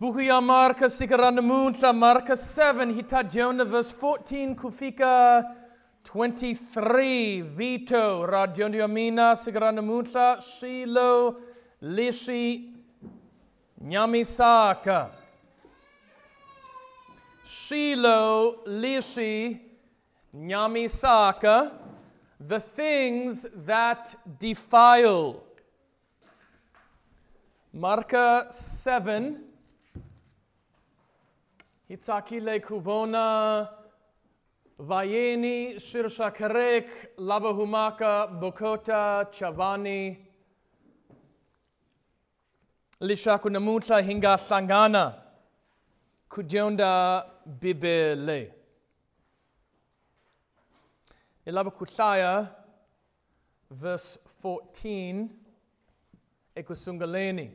Buku 0.00 0.20
ya 0.20 0.40
Marka 0.40 0.88
sikarana 0.88 1.42
munta 1.42 1.92
Marka 1.92 2.34
7 2.36 2.92
hitajiona 2.94 3.64
verse 3.64 3.92
14 3.92 4.54
kufika 4.54 5.44
23 6.04 7.42
Vito 7.42 8.26
radiondi 8.26 8.80
amina 8.82 9.36
sikarana 9.36 9.82
munta 9.82 10.40
Shilo 10.40 11.40
Lishi 11.82 12.74
Nyamisaka 13.82 15.10
Shilo 17.44 18.54
Lishi 18.66 19.60
Nyamisaka 20.32 21.72
the 22.40 22.60
things 22.60 23.44
that 23.66 24.14
defile. 24.38 25.42
Marka 27.74 28.46
7 28.52 29.47
Hitzakile 31.90 32.60
Kubona 32.60 33.66
Vayeni 34.78 35.76
Shirshakarek 35.76 37.16
Labahumaka 37.18 38.38
Bokota 38.38 39.26
Chavani 39.32 40.18
Lishakunamutla 43.00 44.02
Hinga 44.02 44.36
Sangana 44.36 45.14
Kujonda 46.28 47.24
Bibele. 47.58 48.52
Ilabakutlaya 51.46 52.50
verse 53.70 54.18
14 54.42 55.28
Ekusungaleni 56.54 57.50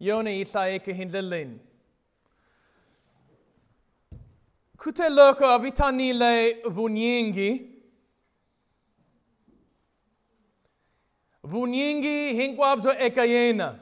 Yone 0.00 0.40
itla 0.40 0.68
eke 0.68 0.92
hindlelin. 0.92 1.60
Kute 4.76 5.08
loko 5.08 5.46
abitani 5.46 6.12
le 6.12 6.62
vunyingi. 6.64 7.70
Vunyingi 11.44 12.34
hinkwabzo 12.34 12.92
ekayena. 12.98 13.78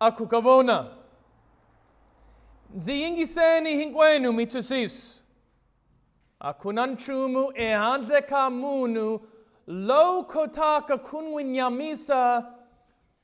Akukavona. 0.00 0.96
Ziyingi 2.76 3.26
seni 3.26 3.76
hinkwenu 3.76 4.32
mitusis. 4.32 5.22
Akunanchumu 6.40 7.52
e 7.54 7.72
handle 7.72 8.20
kamunu 8.22 9.20
lo 9.66 10.22
kotaka 10.22 10.98
kunwinyamisa 10.98 12.52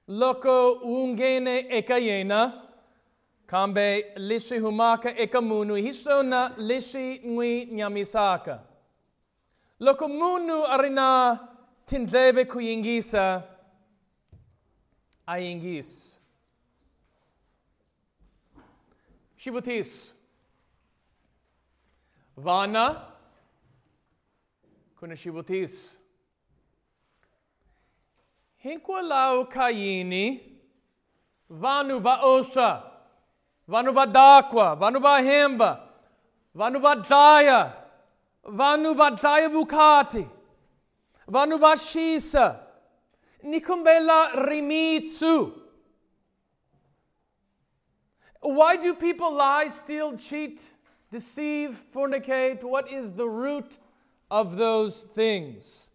loko 0.09 0.73
ungene 0.73 1.59
ekayena 1.79 2.63
kambe 3.47 4.13
lishi 4.17 4.59
humaka 4.59 5.17
ekamunu 5.17 5.75
hisona 5.75 6.55
lishi 6.59 7.21
ngwi 7.27 7.67
nyamisaka. 7.67 8.63
Loko 9.81 10.09
munu 10.09 10.65
arina 10.67 11.39
tindlebe 11.87 12.45
kuyingisa 12.45 13.43
ayingis 15.27 16.19
shibutis 19.37 20.15
vana 22.37 23.09
kuna 24.99 25.17
shibutis 25.17 25.99
Hinkwalau 28.65 29.51
Kayini, 29.51 30.41
Vanu 31.51 32.01
ba 32.01 32.21
Osha, 32.23 32.83
Vanu 33.69 33.93
ba 33.93 34.07
Dakwa, 34.07 34.79
Vanu 34.79 35.01
ba 35.01 35.21
Hemba, 35.21 35.81
Vanu 36.57 36.81
ba 36.81 36.97
Daya, 36.97 37.73
Vanu 38.47 38.97
ba 38.97 39.11
Daya 39.11 39.49
Bukati, 39.51 40.29
Vanu 41.29 41.59
ba 41.59 41.75
Shisa, 41.75 42.59
Nikumbela 43.45 44.47
Rimitsu. 44.47 45.59
Why 48.41 48.77
do 48.77 48.95
people 48.95 49.35
lie, 49.35 49.69
steal, 49.69 50.17
cheat, 50.17 50.71
deceive, 51.11 51.71
fornicate? 51.93 52.63
What 52.63 52.91
is 52.91 53.13
the 53.13 53.29
root 53.29 53.79
of 54.31 54.57
those 54.57 55.03
things? 55.03 55.91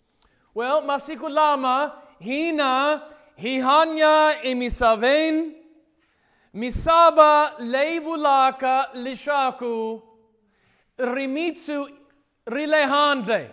Well, 0.53 0.81
Masikulama 0.81 1.93
hina 2.19 3.01
hihanya 3.37 4.41
imisaven 4.43 5.53
misaba 6.53 7.53
leibulaka 7.59 8.89
lishaku 8.93 10.01
rimitsu 10.97 11.87
rilehande. 12.47 13.51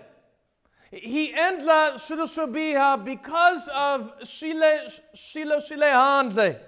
He 0.91 1.33
endla 1.33 1.95
shurushubiha 1.95 3.05
because 3.05 3.69
of 3.69 4.13
shile 4.23 4.91
shilo 5.15 5.61
shilehande. 5.61 6.59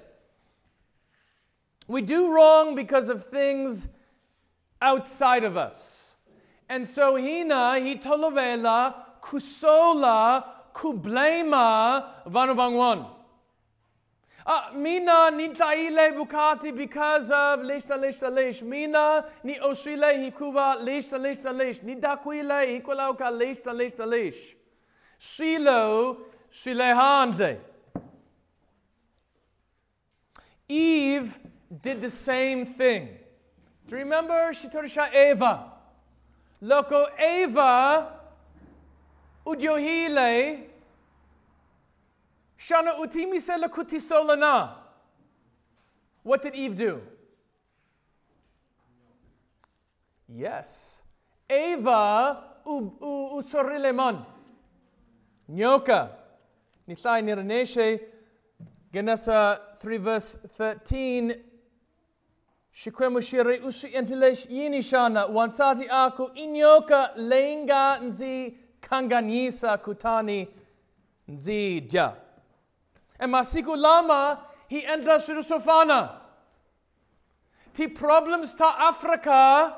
We 1.87 2.03
do 2.03 2.33
wrong 2.33 2.75
because 2.75 3.09
of 3.09 3.23
things 3.23 3.89
outside 4.83 5.45
of 5.45 5.57
us. 5.57 6.17
And 6.69 6.87
so 6.87 7.15
hina 7.15 7.79
he 7.79 7.97
tolovela 7.97 8.95
kusola 9.23 10.45
kublema 10.77 12.13
vanubangwan. 12.27 13.07
Uh, 14.47 14.77
mina 14.77 15.31
ni 15.31 15.49
taile 15.49 16.13
bukati 16.13 16.77
because 16.77 17.31
of 17.31 17.61
lishta 17.61 17.97
lishta 17.97 18.31
lish. 18.31 18.63
Mina 18.63 19.25
ni 19.43 19.59
oshile 19.59 20.31
hikuba 20.31 20.77
lishta 20.77 21.19
lishta 21.19 21.53
lish. 21.53 21.83
Ni 21.83 21.95
dakuile 21.97 22.67
hikulauka 22.67 23.31
lishta 23.31 23.73
lishta 23.73 24.07
lish. 24.07 24.57
Shilo 25.19 26.17
shilehande. 26.51 27.59
Eve 30.69 31.39
did 31.83 32.01
the 32.01 32.11
same 32.11 32.67
thing. 32.67 33.09
Do 33.89 33.97
you 33.97 34.03
remember? 34.03 34.53
She 34.53 34.69
told 34.69 34.91
Eva. 35.15 35.73
Loco 36.61 37.07
Eva 37.19 38.16
udyohile 39.47 40.71
shana 42.57 42.99
utimi 42.99 43.41
sela 43.41 43.69
kutisolana. 43.69 44.75
What 46.23 46.43
did 46.43 46.55
Eve 46.55 46.75
do? 46.75 47.01
Yes. 50.29 51.01
Eva 51.49 52.43
usorileman. 52.67 54.25
Nyoka. 55.49 56.11
Nitlai 56.89 57.23
niraneshe. 57.23 58.01
Genesa 58.93 59.61
3 59.81 59.99
verse 59.99 60.39
13. 60.59 61.41
Shikwemu 62.73 63.23
shire 63.23 63.59
ushi 63.59 63.89
entilesh 63.95 64.47
yinishana. 64.51 65.27
Wansati 65.27 65.89
aku 65.91 66.31
inyoka 66.35 67.13
lenga 67.17 67.99
nzi 67.99 68.59
kanganyisa 68.89 69.79
kutani 69.79 70.49
nzija. 71.29 72.13
E 73.19 73.27
masiku 73.27 73.77
lama 73.77 74.39
hi 74.69 74.81
endla 74.83 75.21
shirusofana. 75.21 76.21
Ti 77.75 77.89
problems 77.89 78.55
ta 78.55 78.75
Afrika 78.89 79.73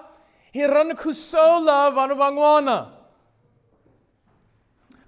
hi 0.53 0.67
ran 0.67 0.97
kusola 0.97 1.91
vanubangwana. 1.91 2.93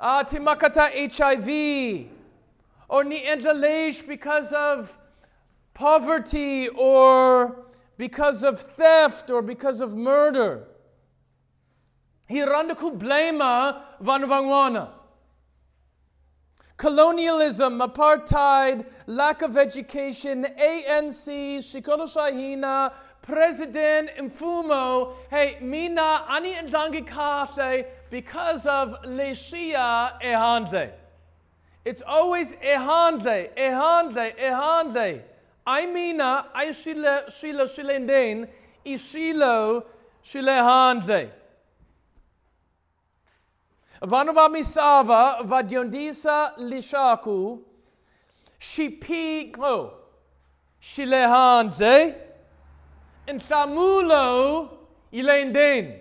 Ah, 0.00 0.22
ti 0.22 0.38
makata 0.38 0.88
HIV. 0.88 2.08
Or 2.88 3.04
ni 3.04 3.22
endla 3.22 3.54
leish 3.60 4.02
because 4.02 4.52
of 4.52 4.96
poverty 5.74 6.68
or 6.68 7.66
because 7.96 8.42
of 8.42 8.58
theft 8.58 9.30
or 9.30 9.42
because 9.42 9.80
of 9.80 9.94
murder. 9.94 10.69
Hiranda 12.30 12.74
kublema 12.74 13.82
vanuvangwana. 14.00 14.88
Colonialism, 16.76 17.80
apartheid, 17.80 18.86
lack 19.06 19.42
of 19.42 19.56
education, 19.56 20.44
ANC, 20.44 21.58
Shikolo 21.58 22.06
Shahina, 22.06 22.92
President 23.20 24.10
Mfumo, 24.18 25.14
hey, 25.28 25.58
mina 25.60 26.24
ani 26.28 26.54
ndangi 26.54 27.06
kase 27.06 27.84
because 28.10 28.64
of 28.64 28.90
Leshia 29.04 30.12
ehandle. 30.22 30.90
It's 31.84 32.02
always 32.02 32.54
ehandle, 32.54 33.50
ehandle, 33.56 34.38
ehandle. 34.38 35.22
I 35.66 35.86
mina, 35.86 36.46
I 36.54 36.66
shile, 36.66 37.24
shilo 37.28 37.66
shilenden, 37.66 38.48
ishilo 38.86 39.84
shilehandle. 40.24 41.30
Vanova 44.02 44.48
misava 44.48 45.42
vadiondisa 45.44 46.54
lishaku 46.58 47.64
Shipiko. 48.60 49.92
Shilehante. 50.80 52.14
And 53.26 53.42
Thamulo 53.42 54.70
Ilenden. 55.12 55.98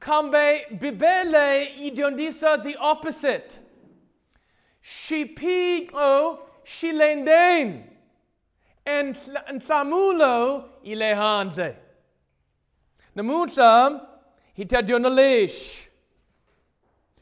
Kambe 0.00 0.78
Bibele 0.78 1.76
Idiondisa 1.78 2.62
the 2.62 2.76
opposite. 2.76 3.58
Shipiko 4.82 6.38
Shilenden. 6.64 7.84
And 8.86 9.16
Thamulo 9.16 10.64
Ilehante. 10.84 11.76
Namuta 13.16 14.00
hitadionalish. 14.56 15.87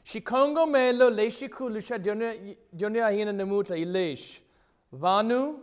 Shikongo 0.06 0.70
melo 0.70 1.10
leshikulu 1.10 1.80
sha 1.82 1.98
dionia 1.98 3.08
hina 3.10 3.32
namuta 3.32 3.76
ilish. 3.76 4.40
Vanu, 4.94 5.58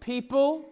people, 0.00 0.70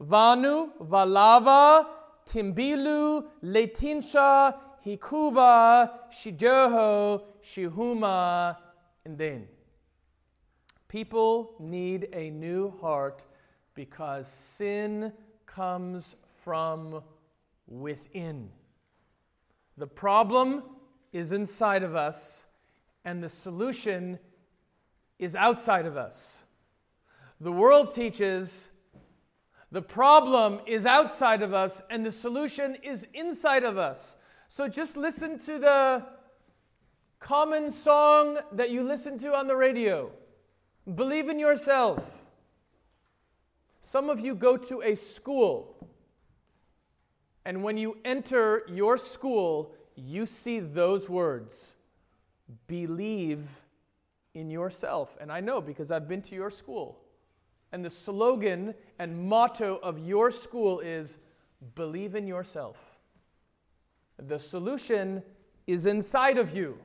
Vanu, 0.00 0.70
Valava, 0.80 1.86
Timbilu, 2.26 3.24
Letinsha, 3.44 4.54
Hikuba, 4.84 5.90
Shijoho, 6.10 7.22
Shihuma, 7.40 8.56
and 9.04 9.16
then. 9.16 9.46
People 10.88 11.54
need 11.60 12.08
a 12.12 12.30
new 12.30 12.70
heart 12.80 13.24
because 13.74 14.26
sin 14.26 15.12
comes 15.46 16.16
from 16.42 17.02
within. 17.68 18.50
The 19.78 19.86
problem 19.86 20.64
is 21.12 21.30
inside 21.30 21.84
of 21.84 21.94
us, 21.94 22.44
and 23.04 23.22
the 23.22 23.28
solution 23.28 24.18
is 25.20 25.36
outside 25.36 25.86
of 25.86 25.96
us. 25.96 26.42
The 27.40 27.52
world 27.52 27.94
teaches 27.94 28.70
the 29.70 29.80
problem 29.80 30.60
is 30.66 30.84
outside 30.84 31.42
of 31.42 31.54
us, 31.54 31.80
and 31.90 32.04
the 32.04 32.10
solution 32.10 32.76
is 32.82 33.06
inside 33.14 33.62
of 33.62 33.78
us. 33.78 34.16
So 34.48 34.66
just 34.66 34.96
listen 34.96 35.38
to 35.40 35.60
the 35.60 36.06
common 37.20 37.70
song 37.70 38.38
that 38.50 38.70
you 38.70 38.82
listen 38.82 39.16
to 39.18 39.32
on 39.32 39.46
the 39.46 39.56
radio. 39.56 40.10
Believe 40.92 41.28
in 41.28 41.38
yourself. 41.38 42.24
Some 43.80 44.10
of 44.10 44.18
you 44.18 44.34
go 44.34 44.56
to 44.56 44.82
a 44.82 44.96
school, 44.96 45.88
and 47.48 47.62
when 47.62 47.78
you 47.78 47.96
enter 48.04 48.62
your 48.68 48.98
school, 48.98 49.72
you 49.96 50.26
see 50.26 50.60
those 50.60 51.08
words 51.08 51.72
believe 52.66 53.48
in 54.34 54.50
yourself. 54.50 55.16
And 55.18 55.32
I 55.32 55.40
know 55.40 55.62
because 55.62 55.90
I've 55.90 56.06
been 56.06 56.20
to 56.20 56.34
your 56.34 56.50
school. 56.50 56.98
And 57.72 57.82
the 57.82 57.88
slogan 57.88 58.74
and 58.98 59.26
motto 59.26 59.76
of 59.82 59.98
your 59.98 60.30
school 60.30 60.80
is 60.80 61.16
believe 61.74 62.14
in 62.14 62.26
yourself. 62.26 63.00
The 64.18 64.38
solution 64.38 65.22
is 65.66 65.86
inside 65.86 66.36
of 66.36 66.54
you. 66.54 66.76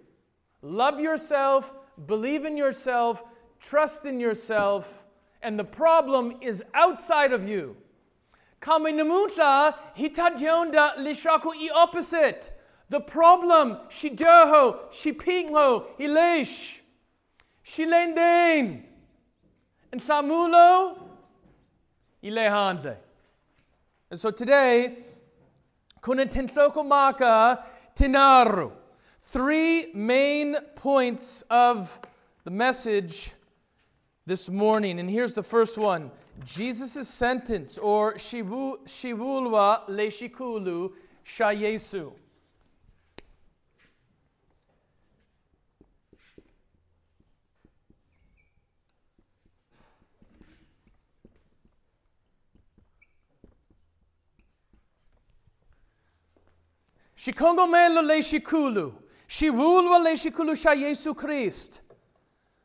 Love 0.62 0.98
yourself, 0.98 1.74
believe 2.07 2.45
in 2.45 2.56
yourself, 2.56 3.21
trust 3.59 4.06
in 4.06 4.18
yourself, 4.18 5.04
and 5.42 5.59
the 5.59 5.66
problem 5.66 6.38
is 6.39 6.63
outside 6.74 7.33
of 7.33 7.45
you. 7.45 7.75
Kaminamuta 8.63 9.75
hitadionda 9.98 10.95
lishaku 10.98 11.54
i 11.54 11.69
opposite. 11.69 12.50
The 12.89 13.01
problem, 13.01 13.77
shidoho, 13.89 14.89
shipingho, 14.89 15.86
hilesh, 16.00 16.77
shilenden. 17.65 18.83
And 19.92 20.01
Samulo, 20.01 20.98
Ilehande. 22.24 22.95
And 24.10 24.19
so 24.19 24.31
today, 24.31 24.98
Kunintensoko 26.01 26.88
Maka 26.88 27.66
Tinaru. 27.95 28.71
Three 29.24 29.92
main 29.94 30.56
points 30.75 31.44
of 31.50 32.00
the 32.45 32.51
message 32.51 33.31
this 34.25 34.50
morning. 34.50 35.00
And 35.00 35.09
here's 35.09 35.33
the 35.33 35.44
first 35.44 35.77
one 35.77 36.12
Jesus' 36.44 37.07
sentence, 37.07 37.77
or 37.77 38.15
Shivulwa 38.15 39.88
Leshikulu 39.88 40.91
Shayesu. 41.25 42.13
Shikongo 57.18 57.69
melo 57.69 58.01
le 58.01 58.21
shikulu. 58.21 58.94
Shivulwa 59.30 60.03
le 60.03 60.18
shikulu 60.18 60.57
sha 60.57 60.71
Yesu 60.71 61.15
Christ. 61.15 61.80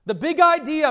The 0.08 0.14
big 0.14 0.40
idea, 0.40 0.90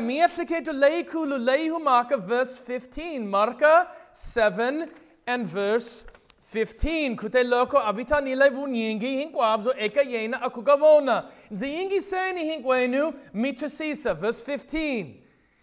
verse 2.20 2.58
15. 2.60 3.28
Marka 3.28 3.88
7 4.14 4.92
and 5.26 5.48
verse 5.48 6.06
15. 6.44 7.18
Kute 7.18 7.44
loko 7.44 7.82
abita 7.84 8.22
nile 8.22 8.52
bunyingi 8.52 9.18
hinkwabzo 9.18 9.74
eka 9.76 10.04
yena 10.04 10.40
akugavona. 10.40 11.26
Nziyingi 11.52 12.00
seni 12.00 12.46
hinkwenu 12.46 13.14
mitasisa. 13.34 14.14
Verse 14.14 14.44
15. 14.44 15.16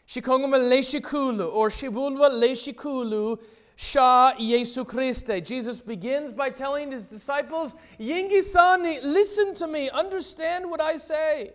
Shikongo 0.04 0.48
le 0.58 0.82
shikulu 0.82 1.54
or 1.54 1.70
shivulwa 1.70 2.28
le 2.32 2.56
shikulu 2.56 3.38
Sha 3.76 4.32
Yesu 4.36 4.84
Christe. 4.84 5.40
Jesus 5.44 5.80
begins 5.80 6.32
by 6.32 6.50
telling 6.50 6.90
his 6.90 7.06
disciples, 7.06 7.76
Yingi 8.00 8.42
Sani, 8.42 8.98
listen 9.02 9.54
to 9.54 9.68
me, 9.68 9.90
understand 9.90 10.68
what 10.68 10.80
I 10.80 10.96
say. 10.96 11.52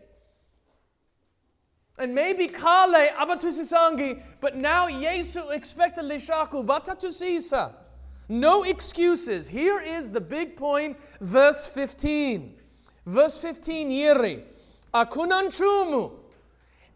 And 2.00 2.16
maybe 2.16 2.48
kale 2.48 3.10
abatusisangi, 3.20 4.22
but 4.40 4.56
now 4.56 4.88
Yesu 4.88 5.54
expected 5.54 6.06
lishaku 6.06 6.66
batatusisa. 6.66 7.74
No 8.30 8.64
excuses. 8.64 9.50
Here 9.50 9.82
is 9.82 10.14
the 10.14 10.22
big 10.22 10.56
point, 10.56 10.98
verse 11.20 11.68
15. 11.68 12.56
Verse 13.06 13.42
15, 13.42 13.90
yiri. 13.92 14.44
Akunanchumu. 14.94 16.12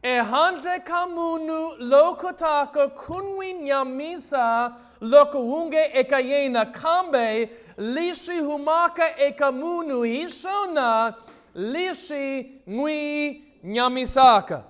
Ehante 0.03 0.79
kamunu 0.85 1.75
lokotaka 1.79 2.87
kunwi 2.87 3.53
nyamisa 3.53 4.75
lokawunge 5.01 5.91
ekayena 5.93 6.65
kambe 6.65 7.49
lishi 7.77 8.39
humaka 8.39 9.17
ekamunu 9.17 10.03
hishona 10.03 11.13
lishi 11.55 12.51
ngwi 12.69 13.43
nyamisaka. 13.63 14.63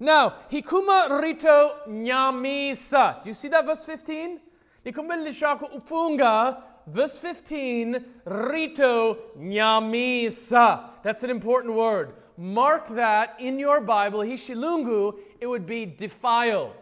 Now, 0.00 0.34
hikuma 0.50 1.20
rito 1.20 1.72
nyamisa. 1.88 3.22
Do 3.22 3.30
you 3.30 3.34
see 3.34 3.48
that 3.48 3.66
verse 3.66 3.84
15? 3.84 4.40
Hikuma 4.86 5.16
lishako 5.16 5.74
ufunga 5.74 6.62
verse 6.86 7.18
15 7.20 8.04
rito 8.24 9.18
nyamisa. 9.38 10.90
That's 11.02 11.24
an 11.24 11.30
important 11.30 11.74
word. 11.74 12.14
Mark 12.36 12.88
that 12.90 13.36
in 13.40 13.58
your 13.58 13.80
Bible, 13.80 14.20
hishilungu, 14.20 15.18
it 15.40 15.46
would 15.46 15.66
be 15.66 15.84
defile 15.86 16.74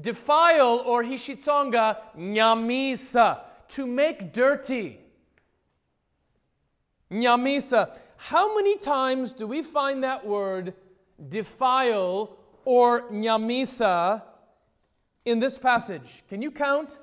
defile 0.00 0.82
or 0.84 1.02
hishitsonga 1.02 1.96
nyamisa, 2.16 3.40
to 3.68 3.86
make 3.86 4.32
dirty. 4.32 5.00
Nyamisa. 7.10 7.90
How 8.16 8.54
many 8.54 8.76
times 8.78 9.32
do 9.32 9.46
we 9.46 9.62
find 9.62 10.04
that 10.04 10.26
word 10.26 10.74
defile 11.28 12.35
or 12.66 13.08
nyamisa 13.10 14.22
in 15.24 15.38
this 15.38 15.56
passage? 15.56 16.24
Can 16.28 16.42
you 16.42 16.50
count? 16.50 16.98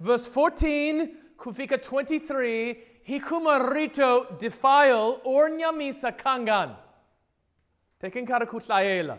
Verse 0.00 0.26
14, 0.26 1.16
Kufika 1.36 1.80
23, 1.80 2.78
hikumarito 3.08 4.38
defile 4.38 5.20
or 5.22 5.50
nyamisa 5.50 6.16
kangan. 6.16 6.74
Tekin 8.02 8.26
karakutlaela. 8.26 9.18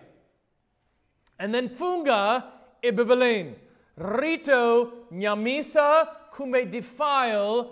And 1.40 1.54
then 1.54 1.70
funga 1.70 2.44
ibibelin. 2.84 3.54
Rito 3.96 5.06
nyamisa 5.14 6.08
kume 6.34 6.70
defile 6.72 7.70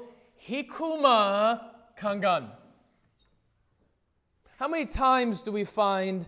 hikuma 0.48 1.60
kangan. 2.00 2.50
How 4.60 4.67
many 4.67 4.86
times 4.86 5.41
do 5.41 5.51
we 5.51 5.63
find 5.63 6.27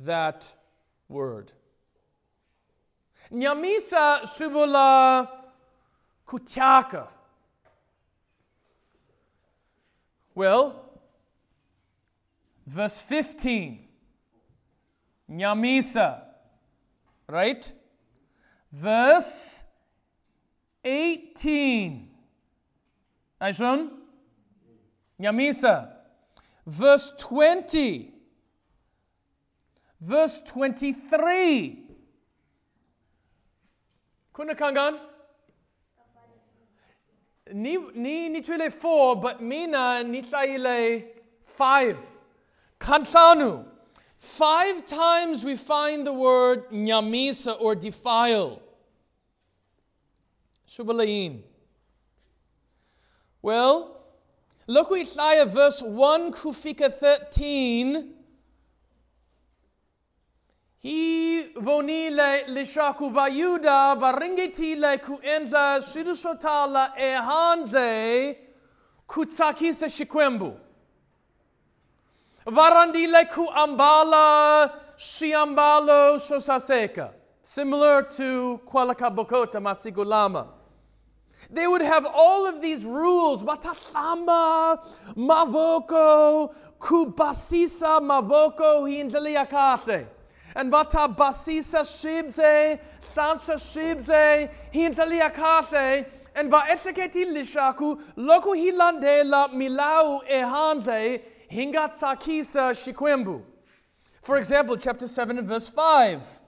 that 0.00 0.52
word? 1.08 1.52
Nyamisa 3.30 4.26
subula 4.26 5.28
kutiaka. 6.26 7.08
Well, 10.34 10.84
Verse 12.66 13.00
15. 13.00 13.78
Nyamisa. 15.30 16.22
Right? 17.28 17.72
Verse 18.72 19.62
18. 20.84 22.08
Aishon? 23.40 23.90
Nyamisa. 25.20 25.90
Verse 26.66 27.12
20. 27.18 28.13
Verse 30.04 30.42
23. 30.42 31.78
Kuna 34.34 34.54
kangan? 34.54 34.98
Ni 37.54 37.78
ni 37.94 38.28
ni 38.28 38.42
tuile 38.42 38.70
four, 38.70 39.16
but 39.16 39.40
mina 39.40 40.02
ni 40.04 40.20
tlaile 40.20 41.04
five. 41.44 42.04
Kantlanu. 42.78 43.64
Five 44.18 44.84
times 44.84 45.42
we 45.42 45.56
find 45.56 46.06
the 46.06 46.12
word 46.12 46.68
nyamisa 46.70 47.56
or 47.58 47.74
defile. 47.74 48.60
Shubalain. 50.68 51.40
Well, 53.40 54.02
look 54.66 54.92
Isaiah 54.92 55.46
verse 55.46 55.80
1 55.80 56.32
Kufika 56.32 56.92
13. 56.92 58.13
Hi 60.84 61.48
vonile 61.56 62.44
lishaku 62.46 63.10
bayuda 63.10 63.96
baringeti 63.96 64.76
le 64.78 64.98
kuenda 64.98 65.80
shirushotala 65.80 66.92
ehande 66.98 68.36
kutsakisa 69.08 69.88
shikwembu. 69.88 70.52
Varandile 72.46 73.24
ku 73.32 73.48
ambala 73.48 74.70
shiambalo 74.98 76.18
shosaseka. 76.18 77.14
Similar 77.42 78.02
to 78.02 78.60
Kualakabokota 78.66 79.62
Masigulama. 79.62 80.48
They 81.48 81.66
would 81.66 81.80
have 81.80 82.04
all 82.04 82.46
of 82.46 82.60
these 82.60 82.84
rules. 82.84 83.42
Matatama, 83.42 84.78
Mavoko, 85.16 86.54
Kubasisa, 86.78 88.00
Mavoko, 88.02 88.84
Hindaliakate. 88.84 90.08
And 90.54 90.70
Bata 90.70 91.08
Basisa 91.08 91.82
Shibze, 91.82 92.78
Sansa 93.14 93.56
Shibze, 93.56 94.50
Hindaliakate. 94.72 96.06
And 96.36 96.50
va 96.50 96.62
eseketi 96.68 97.24
lishaku, 97.26 98.00
loku 98.16 98.54
hilandela 98.54 99.48
milau 99.52 100.22
ehande, 100.28 101.22
hingatsakisa 101.50 102.74
shikwembu. 102.74 103.42
For 104.22 104.38
example, 104.38 104.76
chapter 104.76 105.06
7 105.06 105.38
and 105.38 105.48
verse 105.48 105.68
5. 105.68 106.40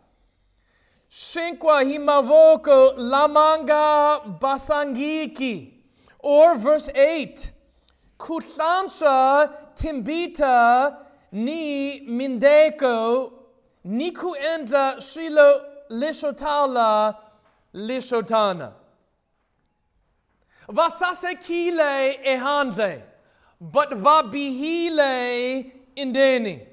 Shinkwa 1.10 1.82
himavoko 1.84 2.96
lamanga 2.96 4.38
basangiki. 4.40 5.74
Or 6.18 6.58
verse 6.58 6.88
8. 6.94 7.52
Kutlansha 8.18 9.50
timbita 9.76 10.96
ni 11.30 12.00
mindeko 12.00 13.32
niku 13.86 14.34
enda 14.36 14.96
shilo 14.96 15.60
lishotala 15.90 17.16
lishotana. 17.74 18.72
Vasase 20.68 21.34
kile 21.42 22.18
ehande, 22.26 23.02
but 23.60 23.90
vabihile 23.90 25.72
indeni. 25.96 26.66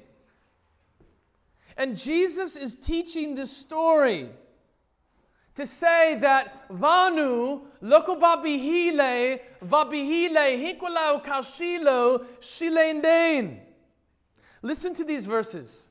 And 1.76 1.96
Jesus 1.96 2.56
is 2.56 2.74
teaching 2.74 3.34
this 3.34 3.56
story 3.56 4.28
to 5.54 5.66
say 5.66 6.16
that 6.20 6.68
Vanu, 6.68 7.62
loko 7.82 8.20
babihile, 8.20 9.40
vabihile, 9.64 10.78
hikulau 10.78 11.24
kashilo, 11.24 12.24
shileindein. 12.40 13.60
Listen 14.62 14.94
to 14.94 15.04
these 15.04 15.26
verses. 15.26 15.83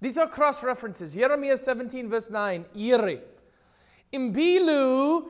These 0.00 0.18
are 0.18 0.26
cross 0.26 0.62
references. 0.62 1.14
Jeremiah 1.14 1.56
17, 1.56 2.08
verse 2.08 2.30
9. 2.30 2.64
Ire. 2.74 3.20
Imbilu 4.12 5.28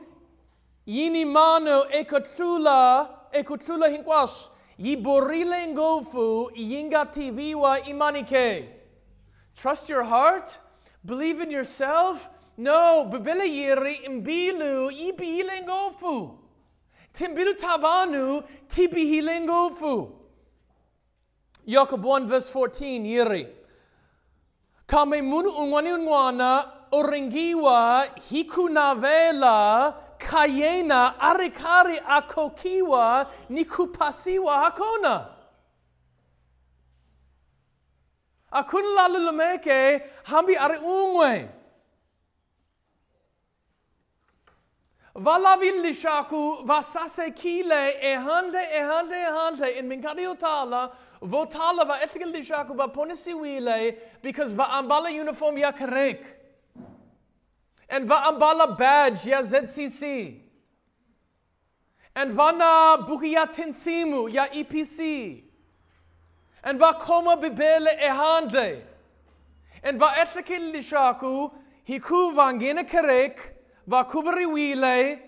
yinimano 0.87 1.85
ekotrula, 1.91 3.09
ekotrula 3.33 3.89
hinkwash. 3.89 4.49
Yiborile 4.79 5.67
ngofu 5.67 6.51
yinga 6.55 7.05
tiviwa 7.05 7.79
imanike. 7.87 8.69
Trust 9.55 9.89
your 9.89 10.03
heart? 10.03 10.57
Believe 11.05 11.41
in 11.41 11.51
yourself? 11.51 12.29
No, 12.57 13.09
bibele 13.11 13.45
yiri 13.45 13.95
imbilu 14.05 14.91
ibihile 14.91 15.61
ngofu. 15.63 16.37
Timbilu 17.13 17.53
tabanu 17.53 18.43
tibihile 18.67 19.41
ngofu. 19.41 20.11
Jacob 21.67 22.03
1 22.05 22.27
verse 22.27 22.49
14 22.53 23.05
yiri. 23.05 23.47
Kame 24.91 25.21
munu 25.21 25.49
unwani 25.49 25.91
unwana 25.93 26.65
oringiwa 26.91 28.07
hikunavela 28.29 29.93
kayena 30.17 31.19
arikari 31.19 32.01
akokiwa 32.07 33.31
nikupasiwa 33.49 34.59
hakona. 34.59 35.27
Akun 38.51 38.85
lalu 38.95 39.19
lemeke 39.19 40.01
hambi 40.23 40.55
ari 40.57 40.77
ungwe. 40.77 41.49
Valavi 45.15 45.71
lishaku 45.83 46.65
vasase 46.65 47.35
kile 47.35 48.01
ehande 48.01 48.63
ehande 48.73 49.13
ehande 49.13 49.77
in 49.77 49.89
minkario 49.89 50.39
tala 50.39 50.91
votala 51.21 51.85
va 51.85 51.99
ethical 52.01 52.31
lishaku 52.31 52.75
va 52.77 52.87
ponisi 52.87 53.33
wile 53.33 53.97
because 54.21 54.53
va 54.53 54.65
ambala 54.67 55.09
uniform 55.09 55.57
ya 55.57 55.71
karek. 55.73 56.23
And 57.89 58.07
va 58.07 58.21
ambala 58.31 58.77
badge 58.77 59.25
ya 59.25 59.41
ZCC. 59.41 60.39
And 62.15 62.31
vana 62.33 63.05
bukia 63.05 63.53
tensimu 63.53 64.33
ya 64.33 64.47
EPC. 64.47 65.43
En 66.63 66.77
va 66.77 66.93
koma 66.93 67.35
bibele 67.35 67.99
ehande. 67.99 68.83
En 69.83 69.99
va 69.99 70.13
ethical 70.21 70.71
lishaku 70.71 71.51
hiku 71.85 72.33
vangene 72.33 72.87
karek 72.89 73.57
va 73.91 74.03
kubari 74.05 74.45
wile 74.45 75.19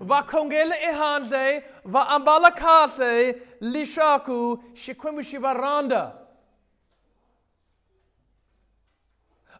va 0.00 0.22
kongele 0.22 0.76
ehande 0.90 1.62
va 1.84 2.02
ambala 2.16 2.50
kase 2.56 3.34
lishaku 3.60 4.62
shikwemu 4.74 5.22
shivaranda. 5.30 6.12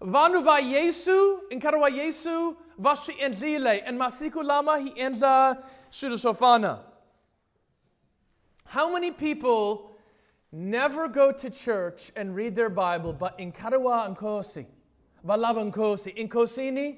Vanu 0.01 0.43
va 0.43 0.59
Yesu, 0.61 1.43
in 1.51 1.61
karawa 1.61 1.89
Yesu, 1.89 2.57
va 2.79 2.97
shi 2.97 3.13
enlile, 3.13 3.83
en 3.87 3.99
masiku 3.99 4.43
lama 4.45 4.79
hi 4.81 4.91
entla 4.91 5.63
shudasofana. 5.91 6.81
How 8.65 8.91
many 8.93 9.13
people 9.13 9.93
never 10.51 11.07
go 11.07 11.31
to 11.31 11.51
church 11.51 12.11
and 12.17 12.35
read 12.35 12.57
their 12.57 12.71
Bible, 12.71 13.13
but 13.13 13.39
in 13.39 13.53
karawa 13.53 14.09
ankosi, 14.09 14.67
valaba 15.25 15.71
ankosi, 15.71 16.17
in 16.17 16.29
kosini, 16.29 16.97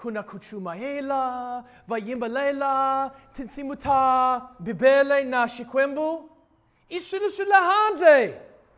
kuna 0.00 0.22
kuchumaela, 0.22 1.64
vayimbalela, 1.88 3.10
tinsimuta, 3.32 4.48
bibele 4.60 5.24
na 5.24 5.48
shikwembu, 5.48 6.30
ishulushulahande, 6.88 8.34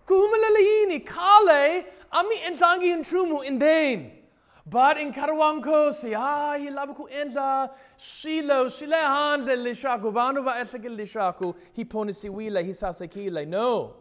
kuhumalalaini, 0.06 1.00
kale, 1.00 1.86
ami 2.10 2.36
entlangi 2.36 2.88
intrumu 2.92 3.44
indane. 3.44 4.18
But 4.66 4.96
in 4.98 5.12
Karawankosi, 5.12 6.14
ah, 6.16 6.56
yilabuku 6.56 7.08
entla, 7.10 7.70
shilo, 7.98 8.68
shile 8.68 8.96
hande 8.96 9.56
lishaku, 9.56 10.12
vanu 10.12 10.42
va 10.44 10.54
etleke 10.60 10.88
lishaku, 10.88 11.54
hiponisi 11.76 12.28
wile, 12.30 12.62
hisasekile. 12.62 13.46
No. 13.46 13.94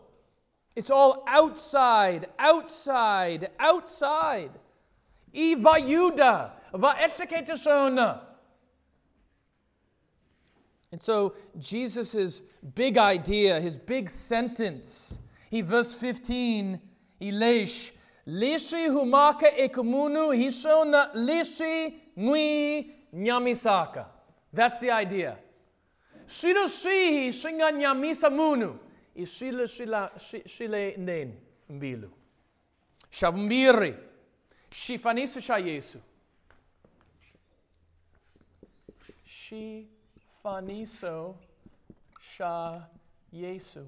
It's 0.75 0.89
all 0.91 1.23
outside, 1.27 2.27
outside, 2.39 3.49
outside. 3.59 4.51
I 5.33 5.55
vayuda, 5.55 6.51
va 6.73 6.95
etleke 6.99 7.57
sona. 7.57 8.27
And 10.91 11.01
so 11.01 11.33
Jesus' 11.57 12.41
big 12.75 12.97
idea, 12.97 13.59
his 13.61 13.77
big 13.77 14.09
sentence, 14.09 15.19
he 15.49 15.61
verse 15.61 15.93
15, 15.93 16.79
Ilesh, 17.21 17.91
Lishi 18.27 18.87
humaka 18.87 19.47
ekumunu 19.57 20.31
hishona 20.31 21.09
lishi 21.15 21.93
ngui 22.19 22.91
nyamisaka. 23.13 24.05
That's 24.53 24.79
the 24.79 24.91
idea. 24.91 25.37
Shiro 26.27 26.67
shihi 26.67 27.29
shinga 27.33 27.71
nyamisa 27.71 28.29
munu. 28.29 28.77
i 29.17 29.25
shile 29.25 29.67
shila 29.67 30.11
shi- 30.17 30.47
shile 30.47 30.95
nden 30.97 31.33
mbilu. 31.69 32.09
Shabumbiri. 33.11 33.95
Shifanisu 34.71 35.41
sha 35.41 35.57
Yesu. 35.57 35.97
Shifaniso 39.51 41.36
sha 42.22 42.81
Yesu. 43.34 43.86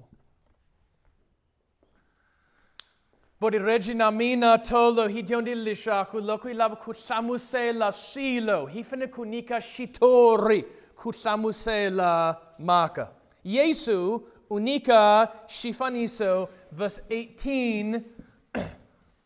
Bodi 3.40 3.58
regina 3.58 4.10
mina 4.10 4.58
tolo 4.58 5.08
hi 5.08 5.22
diondi 5.22 5.54
lishaku 5.54 6.20
loku 6.20 6.48
ilaba 6.48 6.76
kusamuse 6.76 7.72
la 7.72 7.92
shilo. 7.92 8.66
Hifene 8.66 9.06
kunika 9.06 9.60
shitori 9.60 10.64
kusamuse 10.94 11.90
la 11.90 12.36
maka. 12.58 13.08
Yesu 13.44 14.28
unika 14.50 15.28
shifaniso 15.46 16.48
verse 16.72 17.02
18 17.08 18.02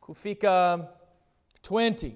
kufika 0.00 0.86
20. 1.62 2.12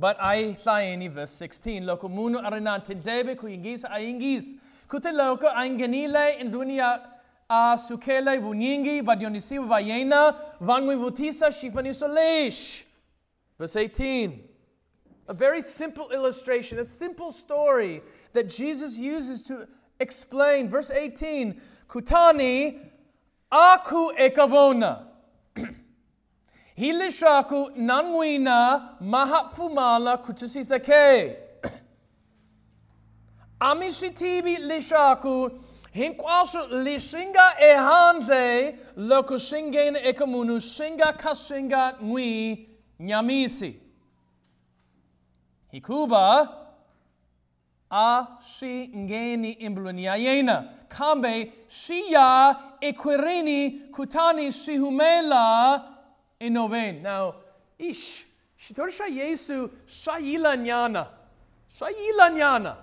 But 0.00 0.16
I 0.20 0.54
thaini 0.54 1.08
verse 1.08 1.32
16 1.32 1.84
loko 1.84 2.08
munu 2.08 2.38
arinan 2.38 2.84
tindebe 2.84 3.36
ku 3.36 3.46
ingis 3.46 3.84
a 3.84 3.98
ingis 3.98 4.56
kute 4.88 5.12
loko 5.12 5.52
angenile 5.54 6.40
in 6.40 6.50
dunia 6.50 7.00
a 7.50 7.76
sukele 7.76 8.38
bunyingi 8.40 9.02
badionisi 9.02 9.58
bayena 9.58 10.36
vangwi 10.60 10.96
vutisa 10.96 11.50
shifaniso 11.50 12.08
leish 12.14 12.84
verse 13.58 13.74
18 13.74 14.38
a 15.28 15.34
very 15.34 15.60
simple 15.60 16.08
illustration 16.10 16.78
a 16.78 16.84
simple 16.84 17.32
story 17.32 18.02
that 18.32 18.48
Jesus 18.48 18.98
uses 18.98 19.42
to 19.42 19.66
explain. 20.00 20.68
Verse 20.68 20.90
18 20.90 21.60
kutani 21.88 22.80
aku 23.50 24.12
ekavona. 24.16 25.07
Hilishaku 26.78 27.70
nanguina 27.76 28.88
mahapfumala 29.00 30.16
kutusisake. 30.16 31.36
Amishitibi 33.60 34.56
lishaku 34.56 35.50
hinkwashu 35.92 36.58
lishinga 36.82 37.60
ehanze 37.60 38.74
lokushingen 38.96 39.96
ekamunu 39.96 40.60
shinga 40.60 41.12
kashinga 41.12 41.94
ngwi 42.04 42.68
nyamisi. 43.00 43.76
Hikuba 45.72 46.48
a 47.90 48.26
shi 48.40 48.88
ngeni 48.96 49.52
imbluniayena. 49.52 50.64
Kambe 50.88 51.52
shiya 51.68 52.56
ekwirini 52.80 53.70
kutani 53.70 54.52
shihumela 54.52 55.97
inoven. 56.40 57.02
Now, 57.02 57.36
ish, 57.78 58.26
shitorisha 58.60 59.06
Yesu 59.06 59.70
shayila 59.86 60.56
nyana. 60.56 61.08
Shayila 61.78 62.30
nyana. 62.30 62.76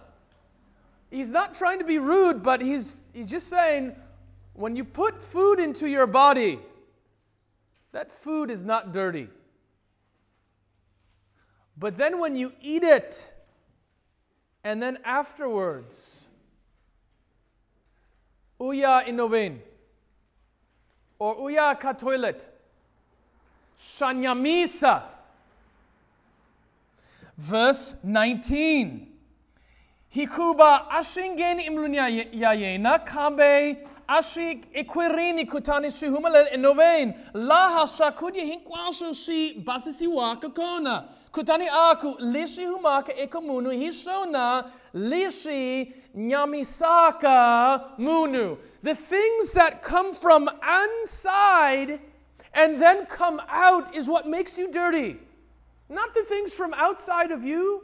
He's 1.11 1.31
not 1.31 1.55
trying 1.55 1.79
to 1.79 1.85
be 1.85 1.99
rude, 1.99 2.43
but 2.43 2.61
he's, 2.61 2.99
he's 3.13 3.29
just 3.29 3.47
saying 3.47 3.95
when 4.53 4.75
you 4.75 4.83
put 4.83 5.21
food 5.21 5.59
into 5.59 5.87
your 5.87 6.07
body, 6.07 6.59
that 7.91 8.11
food 8.11 8.49
is 8.49 8.63
not 8.63 8.93
dirty. 8.93 9.29
But 11.77 11.97
then 11.97 12.19
when 12.19 12.35
you 12.35 12.53
eat 12.61 12.83
it, 12.83 13.31
and 14.63 14.81
then 14.81 14.97
afterwards, 15.03 16.25
uya 18.59 19.03
inoven, 19.05 19.59
or 21.19 21.35
uya 21.35 21.79
ka 21.79 21.93
toilet, 21.93 22.45
shanyamisa. 23.79 25.01
Verse 27.37 27.95
19. 28.05 29.07
Hikuba 30.09 30.89
ashingen 30.89 31.59
imlunya 31.59 32.07
yayena 32.31 32.99
kambe 32.99 33.77
ashik 34.07 34.67
ikwirini 34.73 35.45
kutani 35.45 35.91
si 35.91 36.07
humale 36.07 36.49
inoven 36.53 37.13
laha 37.33 37.87
sakudya 37.87 38.43
hinkwaso 38.43 39.13
si 39.13 39.53
basisi 39.53 40.07
waka 40.07 40.49
kona 40.49 41.03
kutani 41.31 41.67
aku 41.69 42.15
lisi 42.19 42.65
humaka 42.65 43.15
ekomunu 43.17 43.69
hishona 43.69 44.65
lisi 44.93 45.93
nyamisaka 46.15 47.81
munu 47.97 48.57
the 48.83 48.95
things 48.95 49.51
that 49.53 49.81
come 49.81 50.13
from 50.13 50.49
inside 50.83 51.99
and 52.55 52.81
then 52.81 53.05
come 53.05 53.41
out 53.49 53.93
is 53.95 54.07
what 54.07 54.27
makes 54.27 54.57
you 54.57 54.71
dirty 54.71 55.17
not 55.89 56.13
the 56.15 56.23
things 56.23 56.53
from 56.53 56.73
outside 56.73 57.31
of 57.31 57.43
you 57.43 57.83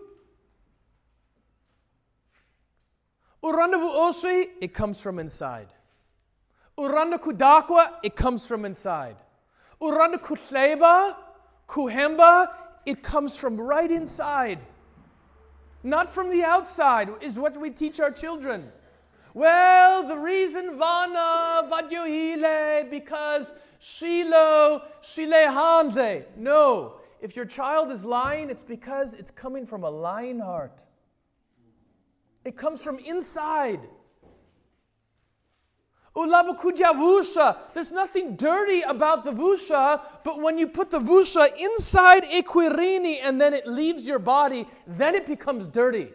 Uranda 3.44 3.78
osi, 3.78 4.50
it 4.62 4.74
comes 4.74 5.02
from 5.02 5.18
inside. 5.18 5.68
Uranda 6.78 7.18
kudakwa, 7.18 7.94
it 8.04 8.16
comes 8.16 8.46
from 8.46 8.66
inside. 8.66 9.18
Uranda 9.82 10.20
kutleba, 10.20 11.16
kuhemba, 11.68 12.50
it 12.86 13.02
comes 13.02 13.36
from 13.36 13.60
right 13.60 13.90
inside. 13.90 14.60
Not 15.84 16.08
from 16.08 16.30
the 16.30 16.44
outside, 16.44 17.10
is 17.22 17.40
what 17.40 17.60
we 17.60 17.72
teach 17.72 18.00
our 18.00 18.12
children. 18.12 18.72
Well, 19.34 20.08
the 20.08 20.18
reason 20.18 20.78
Vana 20.78 21.68
Badyohile, 21.72 22.92
because 22.92 23.54
Shilo, 23.82 24.84
Shile 25.02 25.52
Hande. 25.52 26.26
No, 26.38 26.94
if 27.20 27.36
your 27.36 27.46
child 27.46 27.92
is 27.92 28.06
lying, 28.06 28.50
it's 28.50 28.64
because 28.64 29.14
it's 29.16 29.32
coming 29.32 29.66
from 29.66 29.84
a 29.84 29.90
lying 29.90 30.40
heart. 30.40 30.84
It 32.46 32.56
comes 32.56 32.84
from 32.84 33.00
inside. 33.00 33.82
Ulabukujavusha. 36.16 37.74
There's 37.74 37.92
nothing 37.92 38.36
dirty 38.36 38.82
about 38.82 39.24
the 39.24 39.32
vusha, 39.32 40.02
but 40.24 40.42
when 40.42 40.58
you 40.58 40.68
put 40.68 40.92
the 40.92 41.00
vusha 41.00 41.48
inside 41.58 42.24
equirini 42.24 43.20
and 43.24 43.40
then 43.40 43.54
it 43.54 43.66
leaves 43.66 44.08
your 44.08 44.20
body, 44.20 44.68
then 44.86 45.16
it 45.16 45.26
becomes 45.26 45.68
dirty. 45.68 46.10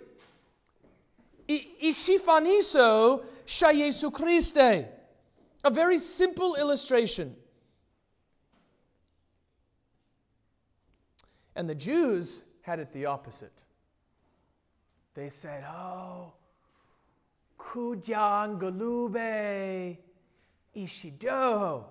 Ishifaniso 1.48 3.24
shayesu 3.46 4.12
Christe. 4.12 4.86
A 5.64 5.70
very 5.70 5.98
simple 5.98 6.56
illustration. 6.56 7.34
And 11.56 11.68
the 11.68 11.74
Jews 11.74 12.42
had 12.60 12.78
it 12.78 12.92
the 12.92 13.06
opposite. 13.06 13.64
They 15.14 15.30
said, 15.30 15.64
Oh, 15.64 16.34
Kujan 17.58 18.60
Galube 18.60 19.96
Ishido. 20.76 21.84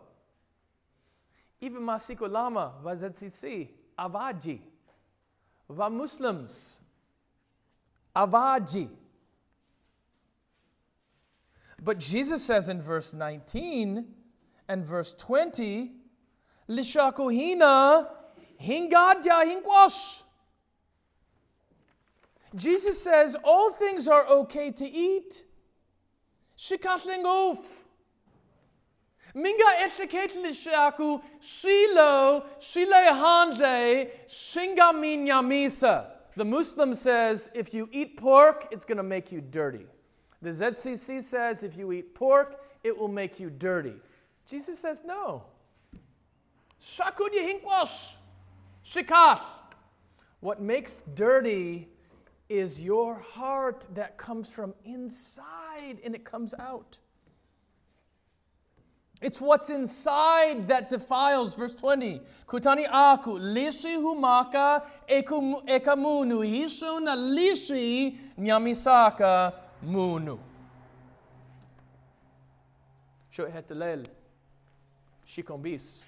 Even 1.60 1.82
Masiko 1.82 2.30
Lama, 2.32 2.74
Vazatsisi, 2.84 3.70
Avaji. 3.98 4.60
Va 5.68 5.90
Muslims, 5.90 6.78
Avaji. 8.16 8.88
But 11.82 12.00
Jesus 12.00 12.44
says 12.44 12.70
in 12.70 12.82
verse 12.82 13.14
19 13.14 14.06
and 14.68 14.86
verse 14.86 15.16
20, 15.16 15.92
Lishakohina 16.70 18.08
Hingadya 18.62 19.44
Hinkwash. 19.46 20.24
Jesus 22.56 23.02
says 23.04 23.36
all 23.44 23.72
things 23.72 24.08
are 24.08 24.26
okay 24.28 24.72
to 24.72 24.86
eat. 24.86 25.44
Shikatlingof. 26.58 27.84
Minga 29.36 29.70
etiketlishaku 29.84 31.22
shilo 31.42 32.46
shile 32.60 33.14
hande 33.14 34.10
shinga 34.30 34.94
minyamisa. 34.94 36.08
The 36.38 36.46
Muslim 36.46 36.94
says 36.94 37.50
if 37.54 37.74
you 37.74 37.90
eat 37.92 38.16
pork, 38.16 38.68
it's 38.72 38.86
going 38.86 38.98
to 38.98 39.04
make 39.04 39.32
you 39.32 39.42
dirty. 39.42 39.86
The 40.42 40.52
ZCC 40.52 41.22
says 41.22 41.64
if 41.64 41.78
you 41.78 41.92
eat 41.92 42.16
pork, 42.16 42.62
it 42.84 42.98
will 42.98 43.10
make 43.10 43.40
you 43.40 43.50
dirty. 43.50 43.96
Jesus 44.48 44.80
says 44.80 45.02
no. 45.06 45.44
Shakudya 46.82 47.42
hinkwash. 47.42 48.16
Shikat. 48.86 49.42
What 50.42 50.62
makes 50.62 51.04
dirty 51.16 51.90
is 52.50 52.80
your 52.80 53.16
heart 53.16 53.86
that 53.96 54.18
comes 54.18 54.52
from 54.52 54.74
inside 54.86 55.98
and 56.04 56.14
it 56.14 56.24
comes 56.24 56.54
out. 56.60 57.00
It's 59.22 59.42
what's 59.42 59.70
inside 59.70 60.68
that 60.68 60.90
defiles. 60.90 61.56
Verse 61.56 61.74
20. 61.74 62.22
Kutani 62.48 62.86
aku 62.92 63.40
lishi 63.40 63.96
humaka 63.96 64.84
ekamunu 65.08 66.42
hishuna 66.42 67.16
lishi 67.16 68.18
nyamisaka 68.38 69.54
munu. 69.82 70.38
Sho 73.32 73.48
hetelel. 73.48 74.06
Shikombis. 75.28 76.02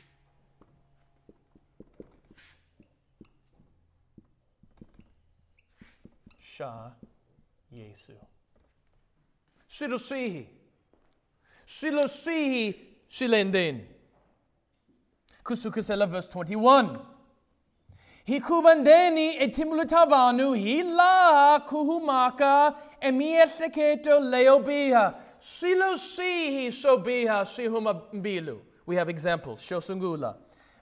Sha 6.58 6.92
Yesu. 7.72 8.14
Shiloshihi. 9.70 10.48
Shiloshihi 11.68 12.76
Shilendin. 13.12 13.82
Kusukusela 15.44 16.10
verse 16.10 16.28
21. 16.30 17.00
Hikubandeni 18.28 19.36
etimulutabanu 19.38 20.54
hila 20.54 21.60
kuhumaka 21.60 22.76
emiesleketo 23.02 24.20
leobiha. 24.20 25.14
Shiloshihi 25.40 26.72
shobiha 26.72 27.46
shihuma 27.46 27.94
bilu. 28.14 28.62
We 28.88 28.96
have 28.96 29.10
examples. 29.12 29.62
Shosungula. 29.62 30.36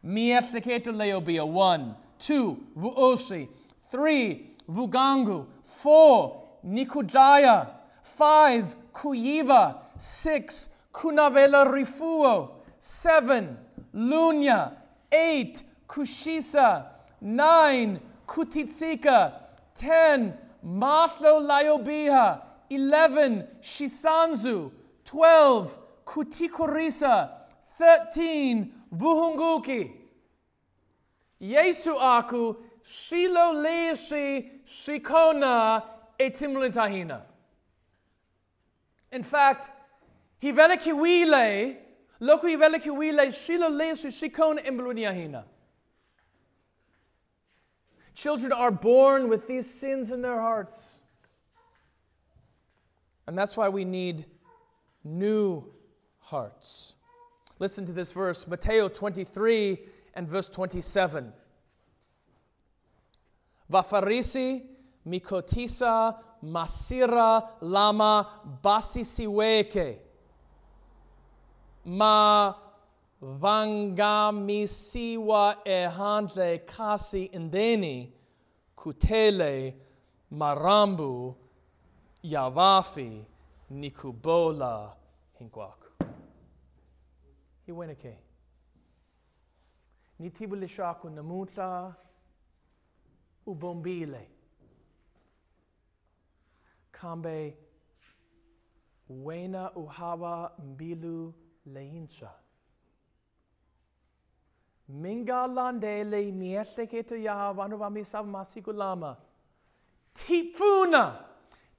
Miesleketo 0.06 0.92
leobiha. 0.94 1.44
One. 1.46 1.96
Two. 2.18 2.58
Vuoshi. 2.78 3.50
Three. 3.92 4.56
Vugangu. 4.70 5.48
Four. 5.66 6.44
Nikudaya. 6.64 7.68
Five. 8.04 8.76
Kuyiba. 8.94 9.76
Six. 9.98 10.70
Kunavela 10.94 11.66
rifuo. 11.66 12.50
Seven. 12.80 13.58
Lunya. 13.94 14.72
Eight. 15.12 15.64
Kushisa. 15.88 16.86
Nine. 17.22 18.00
Kutitsika. 18.28 19.34
Ten. 19.74 20.34
Matlo 20.64 21.40
Layobiha. 21.40 22.42
Eleven. 22.70 23.48
Shisanzu. 23.62 24.72
Twelve. 25.04 25.78
Kutikorisa. 26.06 27.30
Thirteen. 27.78 28.72
Buhunguki. 28.94 29.92
Yesu 31.40 32.00
aku 32.00 32.56
shilo 32.86 33.54
leishi 33.64 34.50
shikona 34.66 35.84
etimlintahina. 36.20 37.22
In 39.12 39.24
fact, 39.24 39.70
hibeleki 40.42 40.94
wile, 40.94 41.78
loku 42.22 42.44
hibeleki 42.44 42.96
wile 42.96 43.32
shilo 43.32 43.70
leishi 43.70 44.12
shikona 44.12 44.64
imblunyahina. 44.66 45.44
Children 48.14 48.52
are 48.54 48.72
born 48.72 49.28
with 49.30 49.48
these 49.48 49.70
sins 49.70 50.12
in 50.12 50.22
their 50.22 50.40
hearts. 50.40 51.00
And 53.28 53.38
that's 53.38 53.58
why 53.58 53.68
we 53.70 53.84
need 53.84 54.26
new 55.04 55.66
hearts. 56.20 56.94
Listen 57.60 57.86
to 57.86 57.92
this 57.92 58.12
verse, 58.12 58.48
Matthew 58.48 58.90
23 58.90 59.80
and 60.14 60.28
verse 60.28 60.48
27. 60.50 61.34
Vafarisi 63.70 64.66
mikotisa 65.06 66.20
masira 66.42 67.50
lama 67.62 68.26
basisiweke. 68.64 70.00
Ma 71.86 72.56
vangamisiwa 73.22 74.78
ehantle 75.66 76.60
kasi 76.60 77.26
indeni 77.26 78.14
kutele 78.76 79.76
marambu 80.32 81.36
yavafi 82.24 83.26
nikubola 83.70 84.96
hinkwaku. 85.40 85.86
Iweneke. 87.68 88.18
Nitibulishaku 90.20 91.10
namutla 91.10 91.96
ubombile. 93.46 94.30
Kambe 96.92 97.58
wena 99.10 99.72
uhaba 99.72 100.52
mbilu 100.60 101.34
leincha. 101.66 102.32
Minga 104.88 105.48
landele 105.48 106.32
mieleketo 106.32 107.16
yahabanu 107.16 107.78
bamisab 107.78 108.26
masikulama. 108.28 109.18
Tipfuna, 110.14 111.26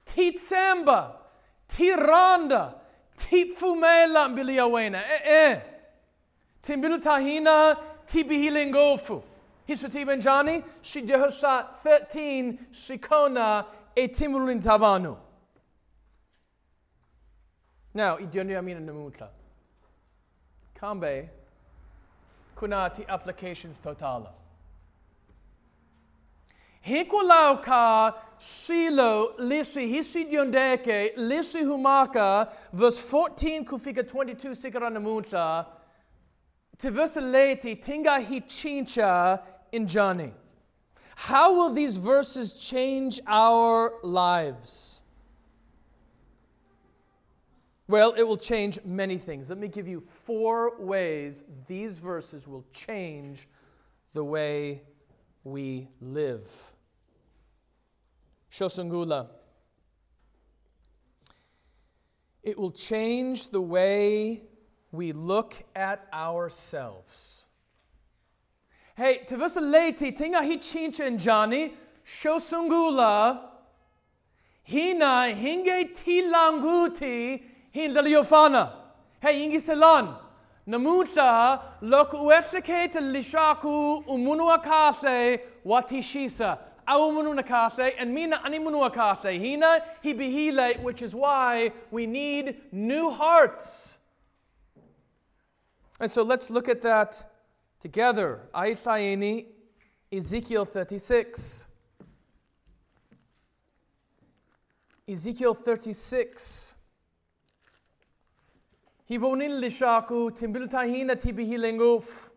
titsemba, 0.05 1.19
tiranda, 1.67 2.73
tipfumela 3.15 4.29
mbili 4.29 4.61
wena. 4.61 4.99
Eh 5.13 5.21
eh. 5.25 5.61
Timbilu 6.61 6.99
tahina, 6.99 7.77
tibihilingofu. 9.67 10.23
Hisutibenjani, 10.27 10.63
Shidehosa 10.81 11.67
13, 11.83 12.57
Shikona, 12.71 13.65
Etimulin 13.95 14.61
Tabanu. 14.61 15.17
Now, 17.93 18.17
idioni 18.17 18.55
amina 18.55 18.79
namutla. 18.79 19.29
Kambe, 20.79 21.29
kunati 22.55 23.05
applications 23.09 23.81
totala. 23.81 24.31
Hikulau 26.85 27.61
ka 27.61 28.13
shilo 28.39 29.33
lisi 29.39 29.87
hisidiondeke 29.87 31.17
lisi 31.17 31.63
humaka 31.63 32.47
verse 32.71 33.01
14 33.01 33.65
kufika 33.65 34.03
22 34.03 34.55
sikara 34.55 34.89
namutla 34.89 35.65
tivisa 36.77 37.19
leti 37.21 37.75
tinga 37.75 38.19
hichincha 38.19 39.39
injani. 39.73 40.33
How 41.15 41.55
will 41.55 41.71
these 41.71 41.97
verses 41.97 42.53
change 42.53 43.19
our 43.25 43.93
lives? 44.03 45.01
Well, 47.87 48.13
it 48.17 48.23
will 48.23 48.37
change 48.37 48.79
many 48.83 49.17
things. 49.17 49.49
Let 49.49 49.57
me 49.57 49.69
give 49.69 49.87
you 49.87 50.01
four 50.01 50.77
ways 50.77 51.43
these 51.67 51.99
verses 51.99 52.47
will 52.47 52.65
change 52.73 53.47
the 54.13 54.23
way 54.23 54.83
we 55.43 55.87
live. 56.01 56.51
Shosungula. 58.51 59.27
It 62.43 62.57
will 62.57 62.71
change 62.71 63.49
the 63.49 63.61
way 63.61 64.43
we 64.91 65.13
look 65.13 65.55
at 65.75 66.07
ourselves. 66.13 67.43
Hey, 68.97 69.19
tivisa 69.27 69.61
leti 69.61 70.11
tinga 70.11 70.41
hi 70.41 70.57
chincha 70.57 71.07
njani 71.09 71.71
shosungula 72.03 73.39
hina 74.63 75.25
hinge 75.25 75.85
tilanguti 75.93 77.43
hindaliofana. 77.75 78.71
Hey, 79.21 79.45
ingi 79.45 79.61
selan. 79.61 80.15
Namuta 80.67 81.61
lok 81.81 82.13
uetlekete 82.13 82.99
lishaku 83.01 84.03
umunua 84.07 84.57
kase 84.57 85.41
watishisa. 85.63 86.57
Aumunu 86.87 87.35
nakase 87.35 87.93
and 87.99 88.11
mina 88.11 88.43
animunu 88.43 88.83
akase. 88.83 89.39
Hina 89.39 89.79
hibihile, 90.03 90.81
which 90.81 91.03
is 91.03 91.13
why 91.13 91.71
we 91.91 92.07
need 92.07 92.55
new 92.71 93.11
hearts. 93.11 93.95
And 95.99 96.09
so 96.09 96.23
let's 96.23 96.49
look 96.49 96.67
at 96.67 96.81
that 96.81 97.23
together. 97.91 98.39
Aithaini, 98.53 99.45
Ezekiel 100.11 100.65
36. 100.65 101.65
Ezekiel 105.07 105.53
36. 105.55 106.73
Hibonin 109.09 109.61
lishaku 109.61 110.31
timbiltahina 110.31 111.15
tibihilenguf. 111.15 112.29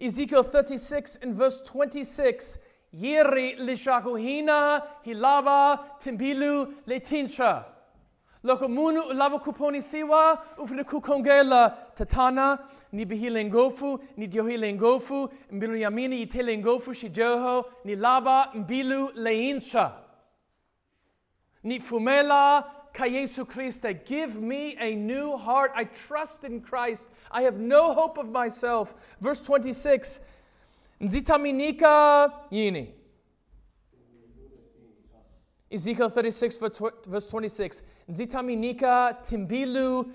Ezekiel 0.00 0.42
36 0.42 1.16
in 1.22 1.32
verse 1.34 1.60
26. 1.64 2.58
Yeri 2.92 3.54
lishaku 3.58 4.16
hina 4.16 4.82
hilaba 5.04 5.78
timbilu 6.00 6.74
letinsha. 6.86 7.64
Lokomunu 8.44 9.02
ulaba 9.02 9.38
kuponi 9.38 9.82
siwa 9.82 10.44
ufuna 10.58 10.84
kukongela 10.84 11.70
tatana 11.94 12.58
ni 12.92 13.04
bihilengofu 13.04 14.00
ni 14.16 14.26
diohilengofu 14.26 15.28
mbilu 15.50 15.76
yamini 15.76 16.22
itelengofu 16.22 16.94
shijoho 16.94 17.64
ni 17.84 17.96
laba 17.96 18.50
mbilu 18.54 19.10
leinsha. 19.14 19.92
Ni 21.62 21.80
fumela 21.80 22.64
ka 22.92 23.06
Yesu 23.06 23.46
Christe. 23.46 23.94
Give 23.94 24.40
me 24.40 24.76
a 24.78 24.94
new 24.94 25.36
heart. 25.36 25.72
I 25.74 25.84
trust 25.84 26.44
in 26.44 26.60
Christ. 26.60 27.08
I 27.30 27.42
have 27.42 27.58
no 27.58 27.92
hope 27.94 28.20
of 28.20 28.28
myself. 28.44 28.94
Verse 29.20 29.42
26. 29.42 30.20
Nzitaminika 31.00 32.32
yini. 32.50 32.94
Ezekiel 35.70 36.08
36, 36.08 36.58
verse 37.06 37.28
26. 37.30 37.82
Nzitaminika 38.08 39.16
timbilu 39.22 40.06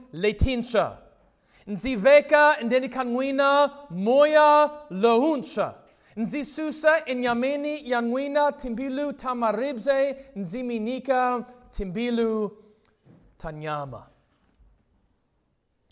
letinsha. 1.67 1.71
Nziveka 1.71 2.57
ndeni 2.63 2.89
kanwina 2.89 3.71
moya 3.89 4.71
lohuncha. 4.89 5.75
Nzisusa 6.15 7.05
inyamini 7.05 7.89
yanwina 7.89 8.51
timbilu 8.51 9.13
tamaribze 9.13 10.15
nziminika 10.35 11.45
timbilu 11.71 12.57
tanyama. 13.37 14.07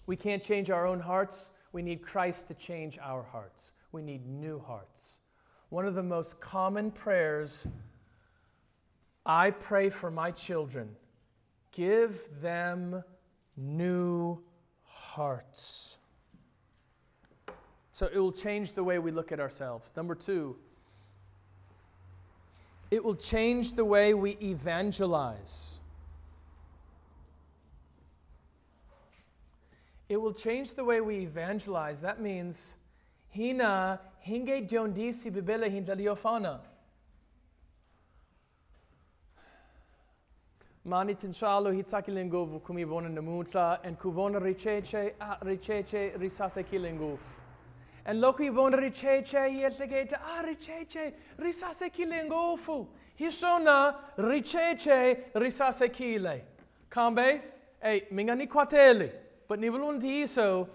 We 0.07 0.15
can't 0.15 0.43
change 0.43 0.69
our 0.69 0.85
own 0.85 0.99
hearts. 0.99 1.49
We 1.73 1.81
need 1.81 2.01
Christ 2.01 2.47
to 2.47 2.53
change 2.53 2.99
our 2.99 3.23
hearts. 3.23 3.71
We 3.91 4.01
need 4.01 4.25
new 4.27 4.59
hearts. 4.59 5.19
One 5.69 5.87
of 5.87 5.95
the 5.95 6.03
most 6.03 6.39
common 6.41 6.91
prayers 6.91 7.67
I 9.25 9.51
pray 9.51 9.89
for 9.89 10.11
my 10.11 10.31
children 10.31 10.97
give 11.71 12.41
them 12.41 13.03
new 13.55 14.43
hearts. 15.11 15.97
So 17.91 18.05
it 18.05 18.17
will 18.17 18.31
change 18.31 18.73
the 18.73 18.83
way 18.83 18.97
we 18.97 19.11
look 19.11 19.31
at 19.31 19.39
ourselves. 19.39 19.91
Number 19.95 20.15
two, 20.15 20.55
it 22.89 23.03
will 23.03 23.15
change 23.15 23.73
the 23.73 23.85
way 23.85 24.13
we 24.13 24.37
evangelize. 24.41 25.79
It 30.07 30.19
will 30.19 30.33
change 30.33 30.73
the 30.73 30.83
way 30.83 30.99
we 31.01 31.15
evangelize. 31.19 32.01
That 32.01 32.19
means, 32.21 32.75
hina 33.29 33.99
hinge 34.19 34.67
diondisi 34.69 35.31
bibele 35.31 35.69
hindaliofana. 35.69 36.59
Mani 40.83 41.13
tinshalo 41.13 41.71
hitsakilingovu 41.71 42.59
kumibona 42.59 43.07
namutla 43.09 43.79
and 43.83 43.99
kuvona 43.99 44.39
richeche 44.41 45.13
a 45.21 45.37
richeche 45.45 46.17
risase 46.17 46.63
kilinguf. 46.63 47.39
And 48.03 48.19
loku 48.19 48.39
ibona 48.49 48.77
richeche 48.77 49.61
yetlegete 49.61 50.13
a 50.13 50.41
richeche 50.43 51.13
risase 51.37 51.91
kilingofu. 51.91 52.87
Hishona 53.19 53.93
richeche 54.17 55.31
risase 55.35 55.89
kile. 55.89 56.41
Kambe, 56.89 57.41
ei 57.83 58.01
mingani 58.11 58.47
kwateli. 58.47 59.11
But 59.47 59.59
nibulun 59.59 60.01
tiso 60.01 60.67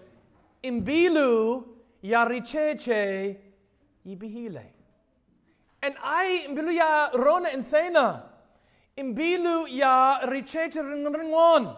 imbilu 0.63 1.65
ya 2.01 2.23
richeche 2.23 3.35
ibihile. 4.05 4.63
And 5.83 5.95
I 6.01 6.45
imbilu 6.47 6.71
ya 6.71 7.09
rona 7.13 7.51
insena. 7.51 8.23
Imbilu 8.97 9.67
ya 9.69 10.19
richeche 10.23 10.81
ringon. 10.81 11.75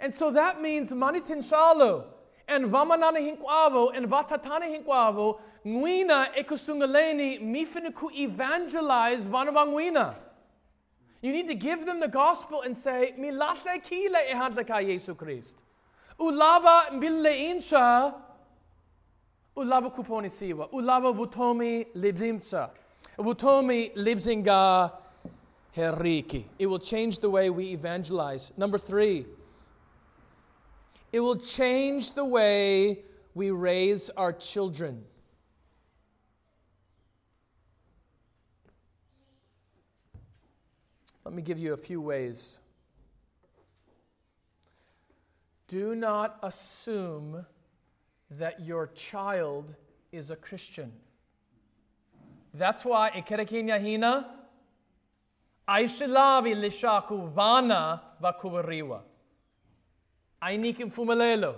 And 0.00 0.14
so 0.14 0.30
that 0.30 0.60
means 0.60 0.92
manitin 0.92 1.38
shalo 1.38 2.04
and 2.46 2.66
vamanana 2.66 3.18
hinkwavo 3.18 3.96
and 3.96 4.06
vatatana 4.06 4.64
hinkwavo 4.64 5.40
nguina 5.66 6.36
ekusungaleni 6.36 7.38
mifiniku 7.38 8.10
evangelize 8.12 9.28
vanavangwina. 9.28 10.14
You 11.22 11.32
need 11.32 11.48
to 11.48 11.54
give 11.54 11.86
them 11.86 12.00
the 12.00 12.08
gospel 12.08 12.60
and 12.62 12.76
say, 12.76 13.14
Milate 13.18 13.82
kile 13.82 14.30
ehadlaka 14.30 14.86
Yesu 14.86 15.16
Christ. 15.16 15.56
Ulaba 16.18 16.90
mbille 16.92 17.50
insha, 17.50 18.12
ulaba 19.56 19.90
kuponi 19.90 20.30
siwa, 20.30 20.68
ulaba 20.68 21.12
butomi 21.12 21.86
libzimsa, 21.94 22.70
butomi 23.18 23.90
libzinga 23.94 24.90
heriki. 25.76 26.44
It 26.58 26.66
will 26.66 26.78
change 26.78 27.20
the 27.20 27.30
way 27.30 27.50
we 27.50 27.66
evangelize. 27.72 28.52
Number 28.56 28.78
three, 28.78 29.26
it 31.12 31.20
will 31.20 31.36
change 31.36 32.12
the 32.14 32.24
way 32.24 33.02
we 33.34 33.50
raise 33.50 34.10
our 34.10 34.32
children. 34.32 35.04
Let 41.24 41.34
me 41.34 41.42
give 41.42 41.58
you 41.58 41.72
a 41.72 41.76
few 41.76 42.00
ways. 42.00 42.58
Do 45.68 45.94
not 45.94 46.38
assume 46.42 47.46
that 48.30 48.60
your 48.60 48.88
child 48.88 49.74
is 50.12 50.30
a 50.30 50.36
Christian. 50.36 50.92
That's 52.52 52.84
why 52.84 53.10
Ikerekenya 53.10 53.80
hina 53.80 54.43
Aishilavi 55.66 56.54
lishaku 56.54 57.16
vana 57.34 58.00
vakubariwa. 58.20 59.02
Ainikim 60.40 60.90
fumalelo. 60.90 61.56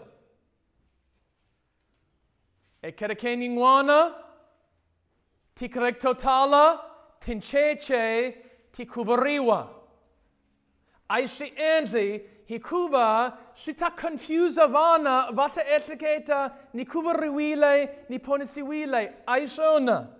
Ikerekenya 2.82 3.50
ngwana 3.50 4.14
tikrek 5.54 5.98
totala 5.98 6.80
tincheche 7.20 8.34
tikubariwa. 8.72 9.68
Aishi 11.08 11.52
endli 11.56 12.30
hikuba 12.48 13.38
shita 13.54 13.90
confusa 13.90 14.66
vana 14.66 15.32
vata 15.32 15.64
etleketa 15.66 16.54
ni 16.74 16.84
kubariwile 16.84 18.04
ni 18.08 18.18
ponisiwile. 18.18 19.14
Aishona. 19.26 20.15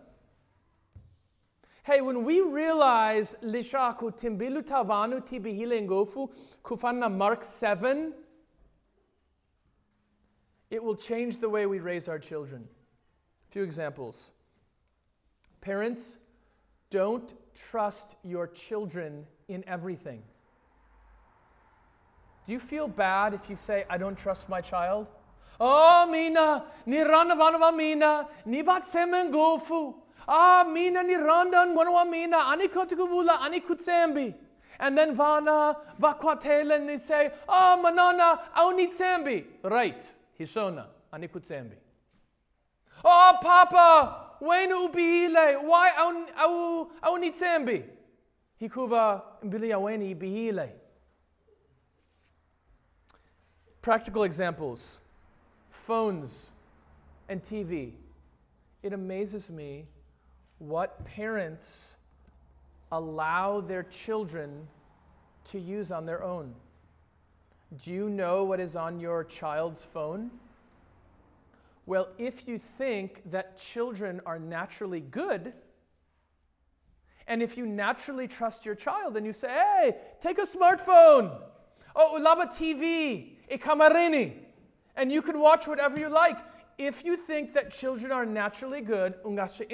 Hey, 1.86 2.00
when 2.00 2.24
we 2.24 2.40
realize 2.40 3.36
lishaku 3.44 4.10
timbilu 4.10 4.60
tavanu 4.60 5.20
tibihile 5.20 5.80
ngofu 5.82 6.28
kufana 6.60 7.08
Mark 7.08 7.44
7, 7.44 8.12
it 10.68 10.82
will 10.82 10.96
change 10.96 11.38
the 11.38 11.48
way 11.48 11.64
we 11.64 11.78
raise 11.78 12.08
our 12.08 12.18
children. 12.18 12.66
A 13.48 13.52
few 13.52 13.62
examples. 13.62 14.32
Parents, 15.60 16.16
don't 16.90 17.32
trust 17.54 18.16
your 18.24 18.48
children 18.48 19.24
in 19.46 19.62
everything. 19.68 20.24
Do 22.46 22.52
you 22.52 22.58
feel 22.58 22.88
bad 22.88 23.32
if 23.32 23.48
you 23.48 23.54
say, 23.54 23.84
I 23.88 23.96
don't 23.96 24.18
trust 24.18 24.48
my 24.48 24.60
child? 24.60 25.06
Oh, 25.60 26.04
Mina, 26.10 26.64
ni 26.84 26.98
rana 26.98 27.36
vanava 27.36 27.76
Mina, 27.76 28.26
ni 28.44 28.62
bat 28.62 28.88
semen 28.88 29.30
gofu. 29.30 29.94
Ah, 30.28 30.64
Mina 30.64 31.02
ni 31.02 31.14
randa 31.16 31.66
ngwanwa 31.66 32.04
Mina, 32.04 32.46
ani 32.48 32.68
kotikubula, 32.68 33.40
ani 33.40 33.60
kutsembi. 33.60 34.34
And 34.78 34.98
then 34.98 35.14
vana, 35.14 35.76
vakwatela, 36.00 36.76
and 36.76 36.88
they 36.88 36.98
say, 36.98 37.30
Oh, 37.48 37.78
manana, 37.82 38.40
au 38.54 38.72
ni 38.72 38.88
tsembi. 38.88 39.44
Right, 39.62 40.04
hishona, 40.38 40.86
ani 41.12 41.28
kutsembi. 41.28 41.76
Oh, 43.04 43.38
Papa, 43.40 44.30
wenu 44.40 44.84
ubihile, 44.88 45.56
why 45.62 45.90
au, 45.96 46.26
au, 46.36 46.90
au 47.02 47.16
ni 47.18 47.30
tsembi? 47.30 47.84
Hikuba 48.60 49.22
mbili 49.42 49.70
ya 49.70 49.78
weni 49.78 50.10
ibihile. 50.10 50.72
Practical 53.82 54.24
examples 54.24 55.00
phones 55.70 56.50
and 57.28 57.42
TV. 57.42 57.92
It 58.82 58.92
amazes 58.92 59.50
me 59.50 59.86
what 60.58 61.04
parents 61.04 61.94
allow 62.92 63.60
their 63.60 63.82
children 63.82 64.66
to 65.44 65.58
use 65.58 65.92
on 65.92 66.06
their 66.06 66.22
own. 66.22 66.54
Do 67.82 67.92
you 67.92 68.08
know 68.08 68.44
what 68.44 68.60
is 68.60 68.76
on 68.76 69.00
your 69.00 69.24
child's 69.24 69.84
phone? 69.84 70.30
Well, 71.84 72.08
if 72.18 72.48
you 72.48 72.58
think 72.58 73.30
that 73.30 73.56
children 73.56 74.20
are 74.26 74.38
naturally 74.38 75.00
good, 75.00 75.52
and 77.28 77.42
if 77.42 77.56
you 77.56 77.66
naturally 77.66 78.28
trust 78.28 78.64
your 78.64 78.74
child, 78.74 79.14
then 79.14 79.24
you 79.24 79.32
say, 79.32 79.48
hey, 79.48 79.96
take 80.22 80.38
a 80.38 80.42
smartphone. 80.42 81.40
Oh, 81.94 82.18
ulaba 82.20 82.46
TV, 82.46 83.32
e 83.50 83.58
kamarini. 83.58 84.34
And 84.96 85.12
you 85.12 85.22
can 85.22 85.38
watch 85.38 85.66
whatever 85.66 85.98
you 85.98 86.08
like. 86.08 86.38
If 86.78 87.04
you 87.04 87.16
think 87.16 87.54
that 87.54 87.72
children 87.72 88.12
are 88.12 88.26
naturally 88.26 88.80
good, 88.80 89.14
ungasha 89.24 89.66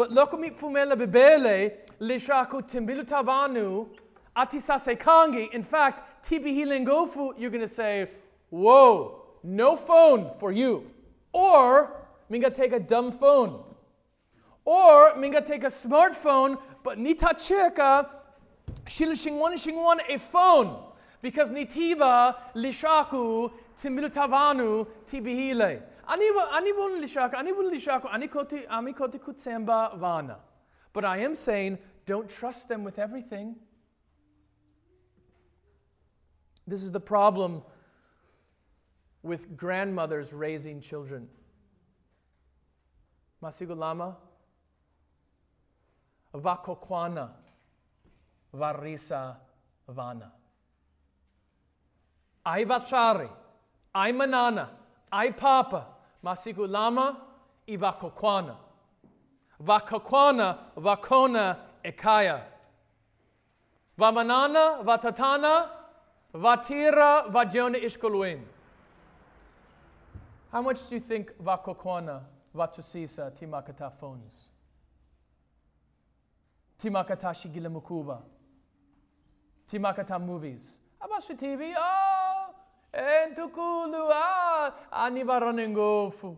enza. 0.00 0.08
But 0.08 0.10
lokomit 0.10 0.54
fumela 0.54 0.94
bebele, 0.94 1.72
lishaku 2.00 2.62
timbilu 2.62 3.04
tabanu, 3.04 3.88
atisase 4.36 4.98
kangi. 4.98 5.52
In 5.52 5.62
fact, 5.62 6.24
tibi 6.24 6.54
hilengofu, 6.54 7.32
you're 7.38 7.50
going 7.50 7.60
to 7.60 7.68
say, 7.68 8.08
whoa, 8.50 9.22
no 9.42 9.76
phone 9.76 10.30
for 10.38 10.52
you. 10.52 10.84
Or, 11.32 12.06
minga 12.30 12.54
take 12.54 12.72
a 12.72 12.80
dumb 12.80 13.12
phone. 13.12 13.62
Or, 14.64 15.14
minga 15.14 15.46
take 15.46 15.64
a 15.64 15.68
smartphone, 15.68 16.58
but 16.82 16.98
nita 16.98 17.34
cheka, 17.34 18.08
shilishingwan 18.86 19.54
shingwan 19.54 19.98
a 20.08 20.18
phone. 20.18 20.76
Because 21.22 21.50
nitiba 21.50 22.34
lishaku 22.54 23.50
timilutavanu 23.80 24.86
tibihile. 25.06 25.82
Anibun 26.10 27.00
lishaku, 27.00 27.34
anibun 27.34 27.70
lishaku, 27.70 28.08
anikoti 28.10 28.66
amikoti 28.66 29.20
kutsemba 29.20 29.96
vana. 29.96 30.38
But 30.92 31.04
I 31.04 31.18
am 31.18 31.36
saying, 31.36 31.78
don't 32.04 32.28
trust 32.28 32.68
them 32.68 32.82
with 32.82 32.98
everything. 32.98 33.54
This 36.66 36.82
is 36.82 36.90
the 36.90 37.00
problem 37.00 37.62
with 39.22 39.56
grandmothers 39.56 40.32
raising 40.32 40.80
children. 40.80 41.28
Masigulama, 43.42 44.16
vakokwana, 46.34 47.30
varisa 48.52 49.36
vana. 49.88 50.32
Ai 52.44 52.64
bachari, 52.64 53.28
ai 53.94 54.12
manana, 54.12 54.70
ai 55.12 55.30
papa, 55.30 55.86
masigulama, 56.22 57.16
ibakokwana. 57.66 58.56
Vakokwana, 59.60 60.58
vakona, 60.76 61.56
ekaya. 61.82 62.44
Vamanana, 63.98 64.82
vatatana, 64.82 65.70
vatira, 66.34 67.22
vajona 67.28 67.78
ishkoluin. 67.78 68.40
How 70.52 70.62
much 70.62 70.88
do 70.88 70.94
you 70.96 71.00
think 71.00 71.30
vakokwana, 71.38 72.22
vatusisa, 72.54 73.30
timakata 73.30 73.90
phones? 73.92 74.50
Timakata 76.78 77.34
shigilamukuba. 77.34 78.22
Timakata 79.70 80.18
movies. 80.18 80.80
Abasha 81.00 81.34
TV, 81.36 81.74
ah, 81.78 82.09
entukulu, 82.92 84.10
ah, 84.12 84.74
anivaranengofu. 84.92 86.36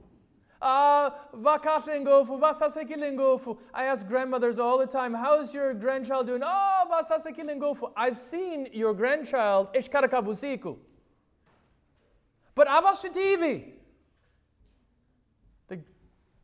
Ah, 0.64 1.14
vakashengofu, 1.34 2.38
vasasekilengofu. 2.38 3.58
I 3.74 3.86
ask 3.86 4.06
grandmothers 4.06 4.60
all 4.60 4.78
the 4.78 4.86
time, 4.86 5.12
how's 5.12 5.52
your 5.52 5.74
grandchild 5.74 6.28
doing? 6.28 6.42
Oh, 6.44 6.84
vasasekilengofu. 6.90 7.92
I've 7.96 8.16
seen 8.16 8.68
your 8.72 8.94
grandchild, 8.94 9.72
ishkarakabusiku. 9.74 10.76
But 12.54 12.68
Abasha 12.68 13.12
TV. 13.12 13.72
The 15.68 15.80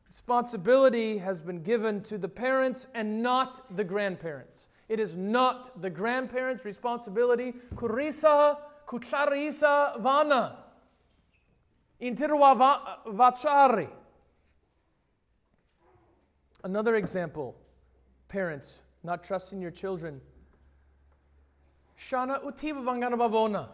responsibility 0.06 1.18
has 1.18 1.40
been 1.40 1.62
given 1.62 2.02
to 2.04 2.18
the 2.18 2.28
parents 2.28 2.86
and 2.94 3.22
not 3.22 3.76
the 3.76 3.84
grandparents. 3.84 4.68
It 4.88 4.98
is 4.98 5.16
not 5.16 5.80
the 5.82 5.90
grandparents' 5.90 6.64
responsibility. 6.64 7.52
Kurisa, 7.74 8.56
kucharisa 8.88 9.98
vana. 10.00 10.56
Intirwa 12.00 12.54
vachari. 13.06 13.88
Another 16.64 16.96
example 16.96 17.54
parents 18.28 18.80
not 19.04 19.22
trusting 19.22 19.60
your 19.60 19.70
children. 19.70 20.20
Shana 21.98 22.40
utiva 22.42 22.82
vangana 22.82 23.16
babona. 23.16 23.68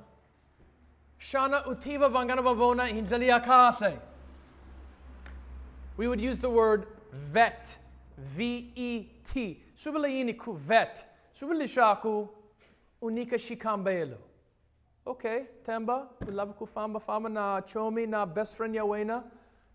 Shana 1.21 1.65
utiva 1.67 2.11
vangana 2.11 2.43
babona 2.43 2.89
hindaliakase. 2.89 3.99
We 5.97 6.09
would 6.09 6.21
use 6.21 6.39
the 6.39 6.51
word 6.51 6.87
vet, 7.13 7.79
V 8.19 8.73
E 8.75 9.07
T. 9.25 9.63
Subilayini 9.77 10.37
ku 10.37 10.55
vet. 10.55 11.05
Subilishaku 11.39 12.29
unika 13.03 13.39
shikambelo. 13.39 14.17
Okay, 15.07 15.45
Temba, 15.63 16.07
ulabu 16.27 16.67
famba 16.67 16.99
fama 16.99 17.29
na 17.29 17.61
chomi 17.61 18.09
na 18.09 18.25
best 18.25 18.57
friend 18.57 18.75
yawena. 18.75 19.23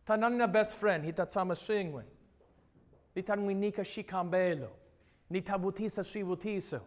Tanan 0.07 0.37
na 0.37 0.47
best 0.47 0.75
friend, 0.75 1.03
hitatsama 1.05 1.53
shingwe. 1.55 2.03
Litan 3.15 3.45
nika 3.55 3.83
shikambelo. 3.83 4.69
Nitabutisa 5.31 6.03
shibutiso. 6.03 6.81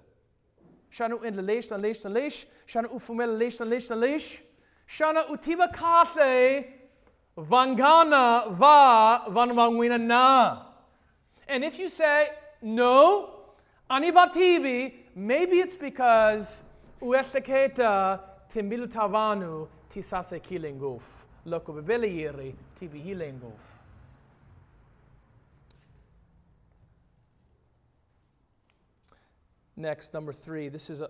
Shana 0.91 1.25
in 1.25 1.37
the 1.37 1.43
leish, 1.43 1.71
na 1.71 1.77
leish, 1.77 2.03
na 2.03 2.11
leish. 2.11 2.47
Shana 2.67 2.89
ufumela 2.89 3.39
leish, 3.39 3.61
na 3.61 3.67
leish, 3.67 3.89
na 3.91 3.97
leish. 3.97 4.43
Shana 4.89 5.29
utiba 5.31 5.73
kate. 5.73 6.67
Vangana 7.39 8.51
va 8.51 9.25
vanvangwina 9.31 10.01
na. 10.01 10.63
And 11.47 11.63
if 11.65 11.79
you 11.79 11.89
say 11.89 12.31
no, 12.61 13.31
anibatibi, 13.89 14.95
maybe 15.15 15.59
it's 15.59 15.77
because 15.77 16.63
uestaketa 17.01 18.21
timbilu 18.53 18.87
tavanu 18.87 19.69
tisase 19.91 20.41
kilenguf. 20.41 21.25
Loko 21.47 21.73
bebele 21.75 22.15
yeri 22.15 22.55
tibi 22.79 23.01
hilenguf. 23.01 23.79
Next, 29.77 30.13
number 30.13 30.33
three. 30.33 30.69
This 30.69 30.91
is, 30.91 31.01
a, 31.01 31.09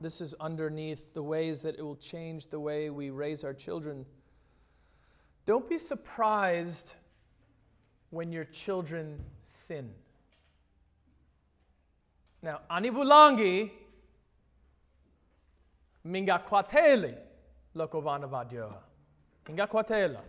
this 0.00 0.20
is 0.20 0.34
underneath 0.40 1.12
the 1.12 1.22
ways 1.22 1.62
that 1.62 1.78
it 1.78 1.82
will 1.82 1.96
change 1.96 2.48
the 2.48 2.58
way 2.58 2.90
we 2.90 3.10
raise 3.10 3.44
our 3.44 3.52
children. 3.52 4.06
Don't 5.44 5.68
be 5.68 5.78
surprised 5.78 6.94
when 8.10 8.32
your 8.32 8.44
children 8.44 9.20
sin. 9.42 9.90
Now, 12.42 12.60
anibulangi 12.70 13.70
minga 16.04 16.38
kwateli 16.38 17.14
lokovana 17.74 18.26
vadyoha. 18.26 18.82
Minga 19.46 19.66
kwatela. 19.66 20.20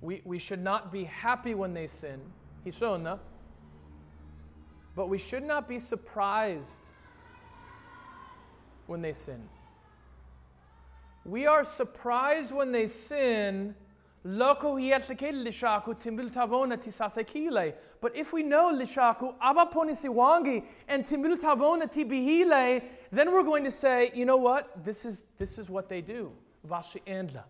We, 0.00 0.22
we 0.24 0.38
should 0.38 0.62
not 0.62 0.90
be 0.90 1.04
happy 1.04 1.54
when 1.54 1.74
they 1.74 1.86
sin. 1.86 2.20
Hishona. 2.64 3.18
But 4.96 5.08
we 5.08 5.18
should 5.18 5.44
not 5.44 5.68
be 5.68 5.78
surprised 5.78 6.88
when 8.86 9.02
they 9.02 9.12
sin. 9.12 9.48
We 11.24 11.46
are 11.46 11.64
surprised 11.64 12.52
when 12.52 12.72
they 12.72 12.86
sin. 12.86 13.74
Loko 14.26 14.76
hiatlekele 14.76 15.44
lishaku 15.44 15.94
timbil 15.94 16.28
tavona 16.28 16.76
tisasekile. 16.76 17.74
But 18.02 18.14
if 18.14 18.34
we 18.34 18.42
know 18.42 18.70
lishaku 18.70 19.34
abaponi 19.38 19.92
siwangi 19.92 20.62
and 20.88 21.06
timbil 21.06 21.38
tavona 21.38 21.90
tibihile, 21.90 22.82
then 23.10 23.32
we're 23.32 23.42
going 23.42 23.64
to 23.64 23.70
say, 23.70 24.10
you 24.14 24.26
know 24.26 24.36
what? 24.36 24.84
This 24.84 25.06
is 25.06 25.24
this 25.38 25.58
is 25.58 25.70
what 25.70 25.88
they 25.88 26.02
do. 26.02 26.32
Vashi 26.68 27.00
andla. 27.06 27.44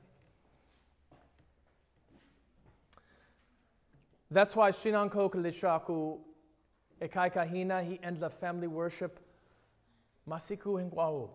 That's 4.30 4.54
why 4.54 4.70
Shinankoka 4.70 5.34
lishaku 5.34 6.18
ekai 7.02 7.34
kahina 7.34 7.82
he 7.82 7.98
endla 7.98 8.30
family 8.30 8.68
worship 8.68 9.18
masiku 10.28 10.78
hingwao. 10.78 11.30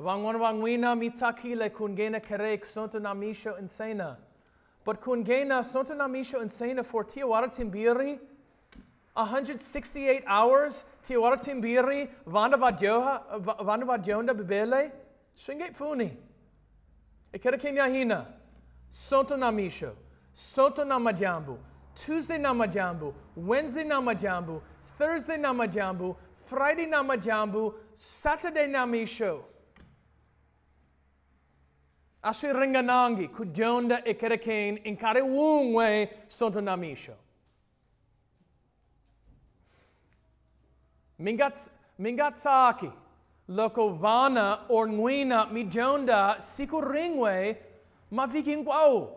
Vangwan 0.00 0.38
vangwina 0.38 0.96
mitsakile 0.96 1.70
kungena 1.70 2.20
kerek 2.20 2.64
sonto 2.64 2.98
namisho 2.98 3.58
insena. 3.58 4.16
But 4.84 5.00
kungena 5.00 5.62
sonto 5.62 5.94
namisho 5.94 6.40
insena 6.40 6.82
for 6.84 7.04
tiawara 7.04 7.48
timbiri 7.48 8.18
168 9.14 10.24
hours 10.26 10.86
tiawara 11.06 11.36
timbiri 11.36 12.08
vanda 12.26 12.56
vadyoha 12.56 13.22
vanda 13.64 13.86
vadjonda 13.86 14.34
bibele 14.34 14.90
shinget 15.36 15.74
funi. 15.74 16.16
Ekera 17.34 17.58
kenya 17.60 17.86
hina. 17.86 18.26
Sonto 18.90 19.36
namisho 19.36 19.92
sonto 20.32 20.84
namajambu 20.84 21.58
Tuesday 21.94 22.38
namajambu 22.38 23.14
Wednesday 23.36 23.84
namajambu 23.84 24.62
Thursday 24.98 25.36
namajambu 25.36 26.16
Friday 26.34 26.86
namajambu 26.86 27.74
Saturday 27.94 28.66
namisho 28.66 29.44
Ashiringanangi, 32.22 33.28
kujonda 33.28 34.04
ikerekane, 34.04 34.80
inkare 34.84 35.20
wungwe 35.22 36.08
sonto 36.28 36.60
namisho. 36.60 37.14
Mingats, 41.18 41.70
mingatsaki, 41.98 42.90
lokovana 43.48 44.58
or 44.68 44.86
nguina 44.88 45.46
mijonda 45.52 46.36
sikuringwe 46.40 47.56
mavikingwao. 48.12 49.16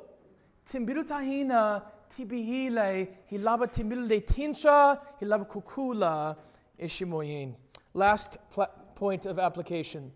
Timbiru 0.65 1.03
tahina 1.03 1.81
tibihile 2.09 3.07
hilaba 3.29 3.67
timbiru 3.67 4.07
de 4.07 4.21
tinsha 4.21 4.99
hilaba 5.19 5.45
kukula 5.45 6.35
ishimoyin. 6.79 7.53
Last 7.93 8.37
pl- 8.55 8.67
point 8.95 9.25
of 9.25 9.39
application. 9.39 10.11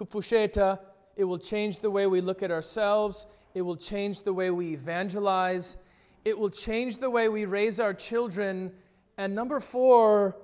Kufusheta, 0.00 0.78
it 1.14 1.24
will 1.24 1.38
change 1.38 1.80
the 1.80 1.90
way 1.90 2.06
we 2.06 2.22
look 2.22 2.42
at 2.42 2.50
ourselves. 2.50 3.26
It 3.54 3.60
will 3.60 3.76
change 3.76 4.22
the 4.22 4.32
way 4.32 4.50
we 4.50 4.72
evangelize. 4.72 5.76
It 6.24 6.38
will 6.38 6.48
change 6.48 6.96
the 6.96 7.10
way 7.10 7.28
we 7.28 7.44
raise 7.44 7.78
our 7.78 7.92
children. 7.92 8.72
And 9.18 9.34
number 9.34 9.60
four, 9.60 10.36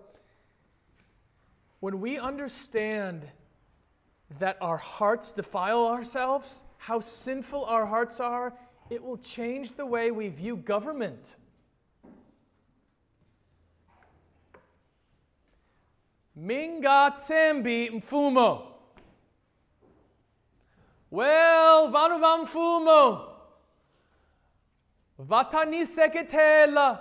when 1.81 2.01
we 2.01 2.19
understand 2.19 3.27
that 4.39 4.59
our 4.61 4.77
hearts 4.77 5.33
defile 5.33 5.87
ourselves, 5.87 6.63
how 6.77 7.01
sinful 7.01 7.65
our 7.65 7.87
hearts 7.87 8.21
are, 8.21 8.53
it 8.91 9.03
will 9.03 9.17
change 9.17 9.75
the 9.75 9.87
way 9.87 10.11
we 10.11 10.29
view 10.29 10.57
government. 10.57 11.37
Minga 16.39 17.15
tembi 17.19 17.91
mfumo. 17.91 18.76
Well, 21.11 21.89
vanu 21.89 22.19
va 22.19 22.39
mfumo. 22.39 23.33
Vatani 25.19 25.87
seketela. 25.87 27.01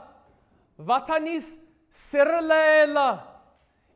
Vatanis 0.80 1.60
sirlela. 1.89 3.24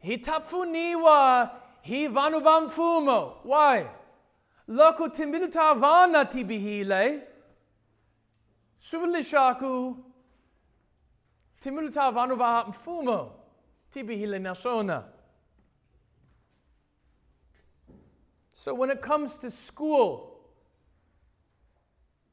Hitapfuniwa. 0.04 1.50
Hi 1.84 2.08
vanu 2.08 2.40
va 2.40 2.62
mfumo. 2.62 3.42
Why? 3.44 3.86
Loko 4.68 5.10
timbiluta 5.10 5.74
vana 5.74 6.26
tibihile. 6.26 7.28
Subilishaku. 8.80 9.98
Timbiluta 11.62 12.12
vanu 12.12 12.36
va 12.36 12.66
mfumo. 12.68 13.32
Tibihile 13.94 14.40
nashona. 14.40 15.04
So 18.52 18.74
when 18.74 18.90
it 18.90 19.02
comes 19.02 19.38
to 19.38 19.50
school, 19.50 20.40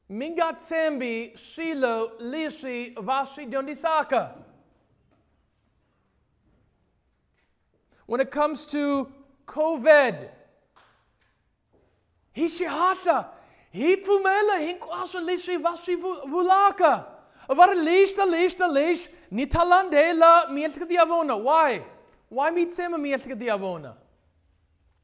Mingatsembi 0.09 1.33
Shilo 1.33 2.19
Lishi 2.21 2.95
Vashi 2.95 3.49
Dondisaka. 3.49 4.31
When 8.05 8.21
it 8.21 8.31
comes 8.31 8.65
to 8.67 9.11
COVID, 9.45 10.29
Hishihata, 12.35 13.25
Hifumela 13.73 14.59
Hinkwasha 14.59 15.21
Lishi 15.25 15.61
Vashi 15.61 15.97
Vulaka. 15.97 17.05
Var 17.49 17.75
lista 17.75 18.25
lista 18.25 18.67
lish 18.71 19.07
nitalandela 19.31 20.49
mieltka 20.49 20.85
diavona. 20.85 21.41
Why? 21.41 21.81
Why 22.29 22.51
mitsema 22.51 22.97
mieltka 22.97 23.35
diavona? 23.35 23.95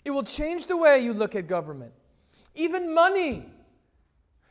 It 0.05 0.11
will 0.11 0.23
change 0.23 0.67
the 0.67 0.77
way 0.77 0.99
you 0.99 1.13
look 1.13 1.35
at 1.35 1.47
government. 1.47 1.93
Even 2.55 2.93
money. 2.93 3.45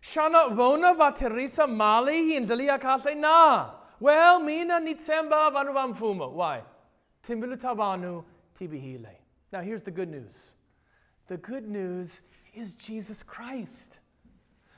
Shana 0.03 0.51
vona 0.51 0.97
va 0.97 1.15
Teresa 1.17 1.67
Mali 1.67 2.33
hindalia 2.33 2.81
kale 2.81 3.15
na. 3.15 3.71
Well, 4.01 4.41
mina 4.41 4.81
nitsemba 4.81 5.53
vanu 5.53 5.75
vamfuma. 5.75 6.33
Why? 6.33 6.63
Timbilu 7.27 7.61
tabanu 7.61 8.25
tibihile. 8.59 9.17
Now 9.53 9.61
here's 9.61 9.83
the 9.83 9.91
good 9.91 10.09
news. 10.11 10.55
The 11.29 11.37
good 11.37 11.69
news 11.69 12.23
is 12.55 12.75
Jesus 12.75 13.23
Christ. 13.23 13.99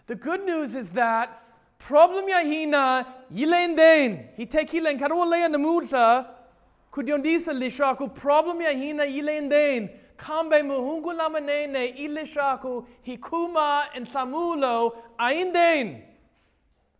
The 0.06 0.14
good 0.14 0.44
news 0.44 0.74
is 0.74 0.90
that 0.92 1.42
problem 1.78 2.26
yahina 2.26 3.06
yilenden. 3.32 4.36
Hitekilen 4.36 4.98
karolea 4.98 5.48
namuta 5.48 6.26
kudyondisa 6.92 7.54
lishaku 7.54 8.14
problem 8.14 8.60
yahina 8.60 9.06
yilenden 9.06 9.90
kambe 10.16 10.62
muhungu 10.62 11.12
lamanene 11.12 11.86
ilishaku 11.86 12.86
hikuma 13.06 13.86
and 13.94 14.08
thamulo 14.08 14.96
ainden. 15.18 16.02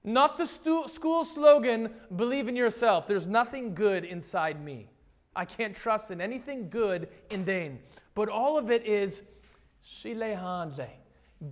Not 0.05 0.37
the 0.37 0.47
stu- 0.47 0.87
school 0.89 1.25
slogan, 1.25 1.91
believe 2.15 2.49
in 2.49 2.57
yourself. 2.57 3.07
There's 3.07 3.27
nothing 3.27 3.75
good 3.75 4.05
inside 4.05 4.63
me. 4.63 4.91
I 5.35 5.47
can't 5.47 5.75
trust 5.75 6.11
in 6.11 6.21
anything 6.21 6.69
good 6.69 7.09
in 7.31 7.45
Dane. 7.45 7.79
But 8.15 8.29
all 8.29 8.59
of 8.59 8.71
it 8.71 8.85
is 8.87 9.23
Shilehanle, 9.85 10.89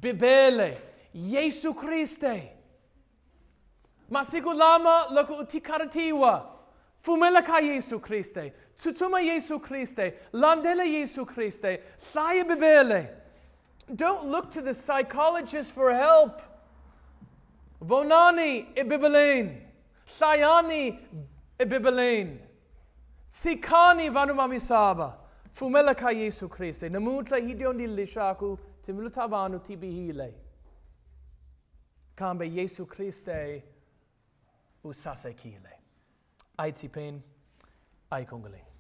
Bibele, 0.01 0.77
Jesu 1.15 1.73
Christe. 1.75 2.53
Masigulama 4.11 5.07
loko 5.11 5.39
utikaratiwa. 5.39 6.52
Fumela 7.03 7.45
ka 7.45 7.61
Jesu 7.61 7.99
Christe. 7.99 8.53
Tutuma 8.79 9.21
Jesu 9.21 9.59
Christe. 9.59 10.15
Landele 10.33 10.87
Jesu 10.87 11.25
Christe. 11.25 11.81
Thaya 12.13 12.45
Bibele. 12.45 13.09
Don't 13.95 14.29
look 14.29 14.51
to 14.53 14.61
the 14.63 14.73
psychologist 14.73 15.73
for 15.73 15.93
help. 15.93 16.41
Bonani 17.85 18.67
ibibelain. 18.77 19.61
Sayani 20.07 20.99
ibibelain. 21.59 22.39
Sikani 23.31 24.09
vanumami 24.11 24.61
saba. 24.61 25.17
Fumela 25.53 25.97
ka 25.97 26.13
Jesu 26.13 26.49
Christe. 26.49 26.89
Namutla 26.89 27.39
hidiondi 27.41 27.87
lishaku 27.87 28.59
timulutabanu 28.87 29.59
tibihile. 29.59 30.33
Kambe 32.17 32.49
Jesu 32.49 32.87
Christe 36.59 36.87
usasekile. 36.89 37.13
Aitipin, 37.13 37.23
aikungaling. 38.11 38.72